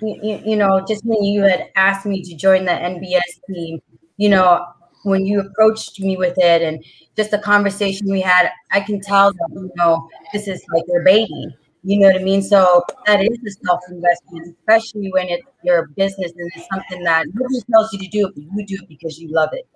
[0.00, 3.80] you, you know, just when you had asked me to join the NBS team,
[4.16, 4.64] you know,
[5.02, 6.84] when you approached me with it and
[7.16, 11.02] just the conversation we had, I can tell that, you know, this is like your
[11.02, 12.42] baby you know what I mean?
[12.42, 17.26] So that is a self investment, especially when it's your business and it's something that
[17.32, 19.66] nobody tells you to do it, but you do it because you love it.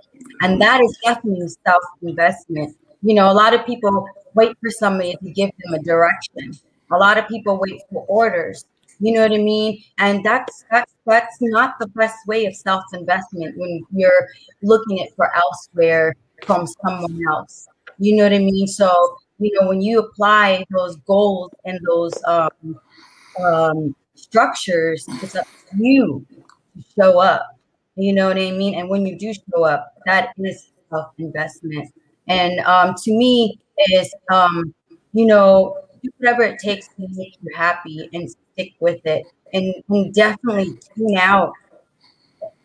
[0.43, 2.77] And that is definitely self investment.
[3.03, 6.53] You know, a lot of people wait for somebody to give them a direction.
[6.91, 8.65] A lot of people wait for orders.
[9.01, 9.83] You know what I mean?
[9.99, 14.29] And that's that's that's not the best way of self investment when you're
[14.63, 16.15] looking at for elsewhere
[16.45, 17.67] from someone else.
[17.99, 18.67] You know what I mean?
[18.67, 22.79] So you know, when you apply those goals and those um,
[23.43, 27.59] um, structures, it's up to you to show up.
[27.97, 28.75] You know what I mean?
[28.75, 31.93] And when you do show up, that is self investment.
[32.29, 33.59] And um, to me,
[33.91, 34.75] is um,
[35.13, 39.25] you know, do whatever it takes to make you happy and stick with it.
[39.53, 41.53] And, and definitely tune out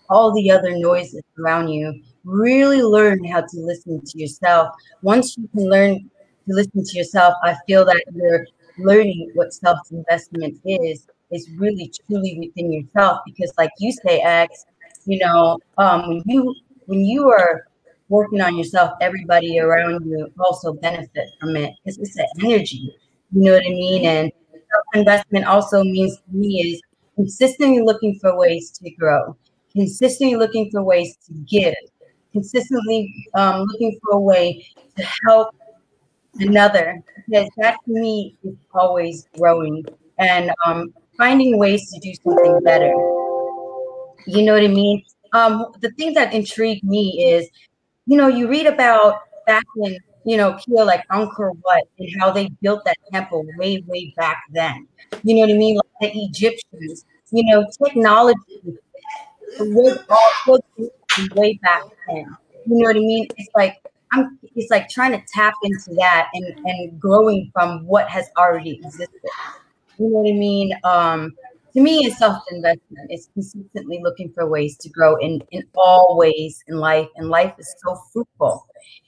[0.10, 2.02] all the other noises around you.
[2.24, 4.74] Really learn how to listen to yourself.
[5.02, 8.46] Once you can learn to listen to yourself, I feel that you're
[8.78, 13.20] learning what self investment is, is really truly within yourself.
[13.26, 14.66] Because, like you say, X,
[15.06, 16.56] you know, um, when you
[16.86, 17.67] when you are
[18.10, 22.96] working on yourself, everybody around you also benefit from it because it's an energy.
[23.32, 24.06] You know what I mean?
[24.06, 24.32] And
[24.94, 26.82] investment also means to me is
[27.16, 29.36] consistently looking for ways to grow,
[29.74, 31.76] consistently looking for ways to give,
[32.32, 35.56] consistently um, looking for a way to help
[36.40, 37.02] another.
[37.28, 39.84] Because that to me is always growing
[40.20, 42.94] and um, finding ways to do something better.
[44.26, 45.04] You know what I mean?
[45.34, 47.50] Um, the thing that intrigued me is,
[48.08, 52.32] you know, you read about back in you know, Kia like Angkor Wat and how
[52.32, 54.86] they built that temple way, way back then.
[55.24, 55.78] You know what I mean?
[56.02, 58.78] Like the Egyptians, you know, technology
[59.60, 60.60] was all
[61.36, 62.26] way back then.
[62.66, 63.28] You know what I mean?
[63.38, 63.78] It's like
[64.14, 68.76] I'm it's like trying to tap into that and and growing from what has already
[68.84, 69.10] existed.
[69.98, 70.74] You know what I mean?
[70.84, 71.36] Um
[71.78, 73.12] to me it's self-investment.
[73.12, 77.54] It's consistently looking for ways to grow in in all ways in life and life
[77.60, 78.66] is so fruitful.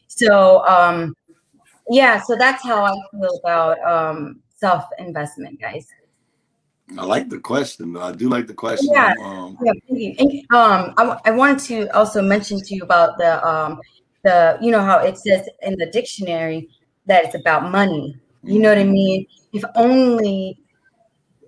[0.07, 1.15] So um
[1.89, 5.88] yeah, so that's how I feel about um self investment, guys.
[6.97, 7.93] I like the question.
[7.93, 8.01] Though.
[8.01, 8.89] I do like the question.
[8.91, 10.13] Yeah, um, yeah.
[10.20, 13.80] And, um, I, I wanted to also mention to you about the um
[14.24, 16.70] the you know how it says in the dictionary
[17.07, 18.15] that it's about money.
[18.43, 18.91] You know what I mm-hmm.
[18.91, 19.26] mean?
[19.53, 20.57] If only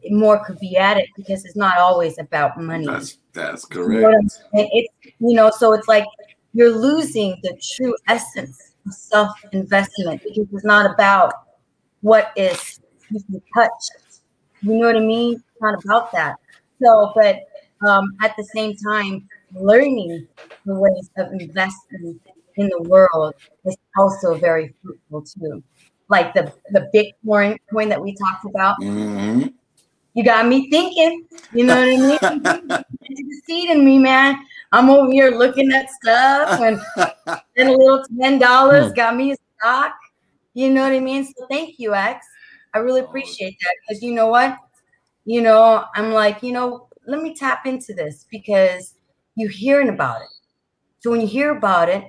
[0.09, 2.85] more could be added because it's not always about money.
[2.85, 3.93] That's that's correct.
[3.93, 6.05] You know it's you know, so it's like
[6.53, 11.33] you're losing the true essence of self investment because it's not about
[12.01, 12.79] what is
[13.09, 13.83] you can touch.
[14.61, 15.33] You know what I mean?
[15.33, 16.35] It's not about that.
[16.81, 17.41] So, but
[17.87, 20.27] um, at the same time, learning
[20.65, 22.19] the ways of investing
[22.57, 23.33] in the world
[23.65, 25.63] is also very fruitful too.
[26.09, 28.79] Like the the Bitcoin coin that we talked about.
[28.81, 29.47] Mm-hmm.
[30.13, 31.25] You got me thinking.
[31.53, 32.69] You know what I mean?
[32.69, 34.37] the seed in me, man.
[34.71, 36.79] I'm over here looking at stuff and
[37.55, 38.93] then a little ten dollars hmm.
[38.93, 39.93] got me a stock.
[40.53, 41.25] You know what I mean?
[41.25, 42.25] So thank you, X.
[42.73, 44.57] I really appreciate that because you know what?
[45.25, 48.95] You know, I'm like, you know, let me tap into this because
[49.35, 50.27] you're hearing about it.
[50.99, 52.03] So when you hear about it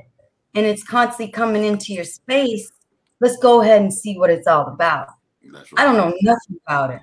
[0.54, 2.70] and it's constantly coming into your space,
[3.20, 5.08] let's go ahead and see what it's all about.
[5.52, 5.64] Right.
[5.76, 7.00] I don't know nothing about it.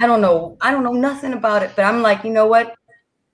[0.00, 0.56] I don't know.
[0.60, 2.74] I don't know nothing about it, but I'm like, you know what?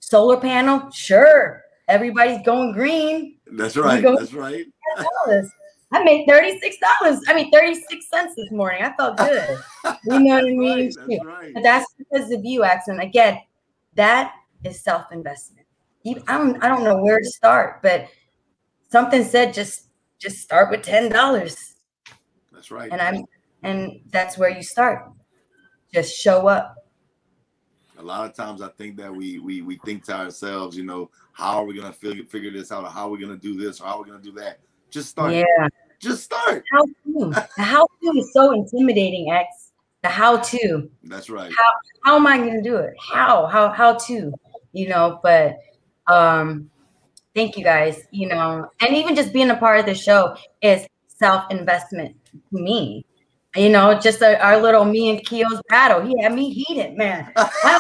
[0.01, 1.63] Solar panel, sure.
[1.89, 3.39] Everybody's going green.
[3.53, 4.03] That's right.
[4.03, 4.65] That's right.
[5.93, 7.21] I made $36.
[7.29, 8.83] I mean 36 cents this morning.
[8.83, 9.59] I felt good.
[10.07, 10.59] You know what I mean?
[10.59, 11.55] Right, that's, right.
[11.63, 13.01] that's because of you, Axon.
[13.01, 13.39] Again,
[13.95, 14.35] that
[14.65, 15.67] is self-investment.
[16.07, 18.09] I don't I don't know where to start, but
[18.91, 19.89] something said just
[20.19, 21.77] just start with ten dollars.
[22.53, 22.91] That's right.
[22.93, 23.25] And I'm
[23.63, 25.11] and that's where you start.
[25.95, 26.89] Just show up.
[27.99, 31.09] A lot of times I think that we we we think to ourselves, you know,
[31.33, 33.81] how are we gonna figure figure this out, or how are we gonna do this,
[33.81, 34.59] or how are we gonna do that?
[34.91, 35.33] Just start.
[35.33, 35.69] Yeah.
[36.01, 36.65] Just start.
[36.73, 37.31] How to?
[37.31, 39.71] the how to is so intimidating, X.
[40.03, 40.91] The how to.
[41.05, 41.53] That's right.
[41.57, 41.73] How
[42.03, 42.95] how am I gonna do it?
[43.01, 43.47] How?
[43.47, 44.33] How how to?
[44.73, 45.59] You know, but
[46.09, 46.69] um
[47.37, 48.03] thank you guys.
[48.11, 53.07] You know, and even just being a part of the show is self-investment to me
[53.57, 56.01] you know, just a, our little me and Keo's battle.
[56.01, 57.33] He had me heated, man.
[57.37, 57.79] I'm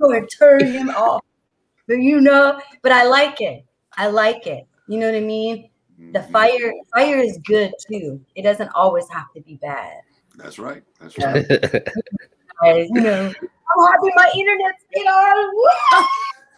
[0.00, 1.22] going to turn him off.
[1.88, 3.64] But you know, but I like it.
[3.96, 4.66] I like it.
[4.88, 5.70] You know what I mean?
[6.12, 6.32] The mm-hmm.
[6.32, 8.20] fire, fire is good too.
[8.34, 10.02] It doesn't always have to be bad.
[10.36, 10.82] That's right.
[11.00, 11.46] That's right.
[12.64, 14.84] you know, I'm happy my internet's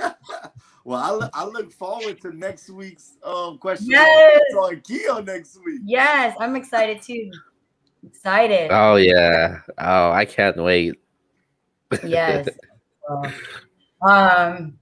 [0.05, 0.15] on.
[0.89, 4.41] Well, I, I look forward to next week's um question yes.
[4.57, 5.83] on Keo next week.
[5.85, 7.31] Yes, I'm excited too.
[8.07, 8.71] Excited.
[8.73, 9.61] Oh yeah.
[9.77, 10.95] Oh, I can't wait.
[12.03, 12.49] yes.
[14.09, 14.79] um.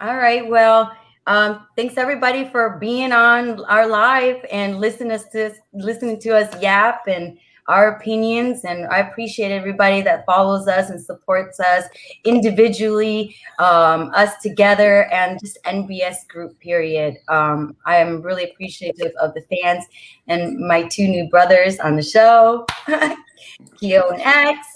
[0.00, 0.48] All right.
[0.48, 0.92] Well.
[1.26, 7.06] Um, thanks everybody for being on our live and listening to listening to us yap
[7.06, 7.36] and
[7.68, 8.64] our opinions.
[8.64, 11.84] And I appreciate everybody that follows us and supports us
[12.24, 17.16] individually, um, us together, and just NBS group, period.
[17.28, 19.84] Um, I am really appreciative of the fans
[20.26, 22.66] and my two new brothers on the show,
[23.78, 24.66] Keo and X.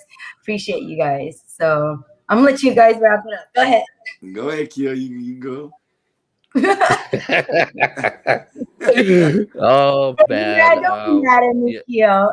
[0.41, 1.43] Appreciate you guys.
[1.47, 3.47] So I'm gonna let you guys wrap it up.
[3.55, 3.85] Go ahead.
[4.33, 4.93] Go ahead, Keo.
[4.93, 5.73] You, you go.
[9.59, 10.57] oh man!
[10.59, 10.83] Yeah, man.
[10.83, 12.31] don't um, be mad at me, Keo.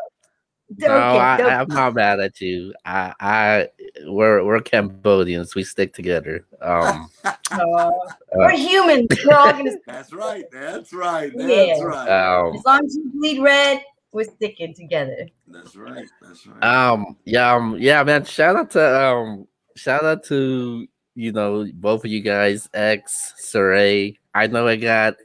[0.78, 2.74] Don't no, get- I, don't- I'm not mad at you.
[2.86, 3.68] I, I,
[4.06, 5.56] we're we're Cambodians.
[5.56, 6.46] We stick together.
[6.62, 7.92] Um, uh,
[8.36, 9.08] we're humans.
[9.26, 9.72] We're all gonna.
[9.88, 10.46] That's right.
[10.52, 11.32] That's right.
[11.36, 11.82] That's Yeah.
[11.84, 12.08] right.
[12.10, 15.28] um, As long as you bleed red, we're sticking together.
[15.48, 16.08] That's right.
[16.22, 16.64] That's right.
[16.64, 18.24] um, yeah, um, yeah, man.
[18.26, 24.18] Shout out to um, shout out to you know both of you guys, X, Saray.
[24.36, 25.16] I know I got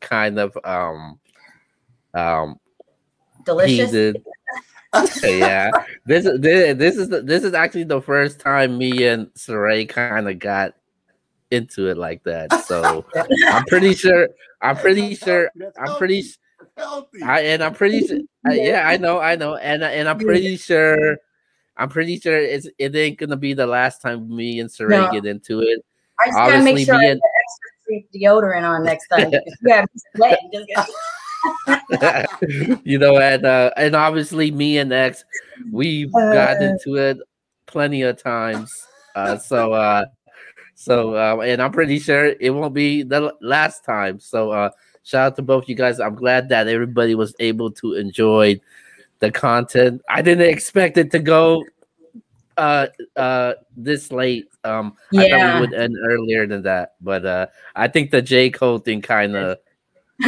[0.00, 1.18] kind of um,
[2.12, 2.60] um,
[3.46, 3.90] Delicious.
[3.90, 4.22] heated.
[5.22, 5.70] Yeah,
[6.06, 9.88] this is this, this is the, this is actually the first time me and Saray
[9.88, 10.74] kind of got
[11.50, 12.52] into it like that.
[12.64, 13.04] So
[13.48, 14.28] I'm pretty sure.
[14.62, 15.50] I'm pretty sure.
[15.80, 16.22] I'm pretty.
[16.22, 16.36] healthy.
[16.76, 17.22] Healthy.
[17.22, 18.06] I and I'm pretty.
[18.06, 19.18] su- uh, yeah, I know.
[19.20, 19.56] I know.
[19.56, 21.16] And and I'm pretty sure.
[21.76, 25.10] I'm pretty sure it's it ain't gonna be the last time me and Saray No.
[25.12, 25.84] get into it.
[26.20, 29.30] I just gotta make sure I me put and- extra deodorant on next time.
[29.30, 29.86] because
[31.44, 32.70] you gotta be sweating.
[32.70, 35.24] Just get- you know, and uh, and obviously me and X,
[35.70, 36.64] we've got Uh.
[36.64, 37.18] into it
[37.66, 38.86] plenty of times.
[39.14, 40.04] Uh, so uh,
[40.74, 44.18] so uh, and I'm pretty sure it won't be the last time.
[44.20, 44.70] So uh,
[45.02, 46.00] shout out to both you guys.
[46.00, 48.60] I'm glad that everybody was able to enjoy
[49.18, 50.00] the content.
[50.08, 51.64] I didn't expect it to go
[52.56, 52.86] uh
[53.16, 54.48] uh this late.
[54.64, 58.50] Um, I thought we would end earlier than that, but uh, I think the J
[58.50, 59.58] Cole thing kind of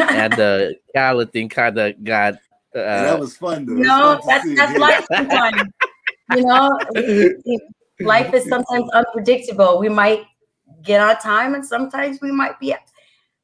[0.01, 2.35] and the Khaled thing kind of got.
[2.75, 3.75] Yeah, that Uh, was fun though.
[3.75, 4.81] no, fun that's that's again.
[4.81, 5.63] life sometimes.
[6.35, 6.79] You know,
[8.01, 9.79] life is sometimes unpredictable.
[9.79, 10.25] We might
[10.83, 12.75] get on time, and sometimes we might be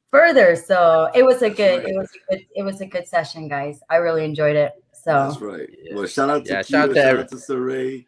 [0.09, 0.55] further.
[0.55, 1.93] So it was a good, right.
[1.93, 3.79] it was a good, it was a good session, guys.
[3.89, 4.71] I really enjoyed it.
[4.93, 5.69] So That's right.
[5.93, 8.05] Well, shout out to Yeah, Keita, shout out to shout out to Saray.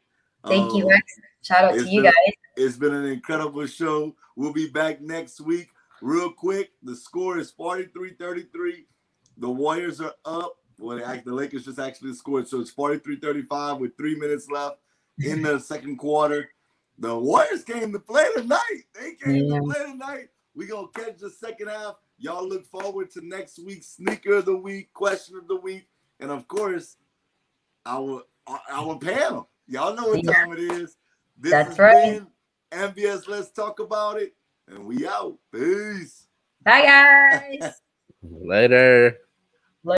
[0.48, 1.04] thank you, Um, Rex.
[1.44, 2.34] Shout out to you been- guys.
[2.58, 4.14] It's been an incredible show.
[4.36, 5.70] We'll be back next week.
[6.02, 8.86] Real quick, the score is 43-33.
[9.38, 10.58] The Warriors are up.
[10.80, 14.78] Well, they the Lakers just actually scored, so it's 43-35 with three minutes left
[15.20, 16.50] in the second quarter.
[16.98, 18.84] The Warriors came to play tonight.
[19.00, 19.60] They came Yeah.
[19.60, 20.30] to play tonight.
[20.56, 21.96] We're gonna catch the second half.
[22.18, 25.88] Y'all look forward to next week's sneaker of the week, question of the week,
[26.20, 26.98] and of course,
[27.86, 28.24] our
[28.70, 29.50] our panel.
[29.68, 30.98] Y'all know what time it is.
[31.38, 32.22] This That's has right.
[32.72, 34.34] NBS Let's Talk About It.
[34.72, 35.38] And we out.
[35.54, 36.28] Peace.
[36.64, 37.74] Bye, guys.
[38.24, 39.18] later.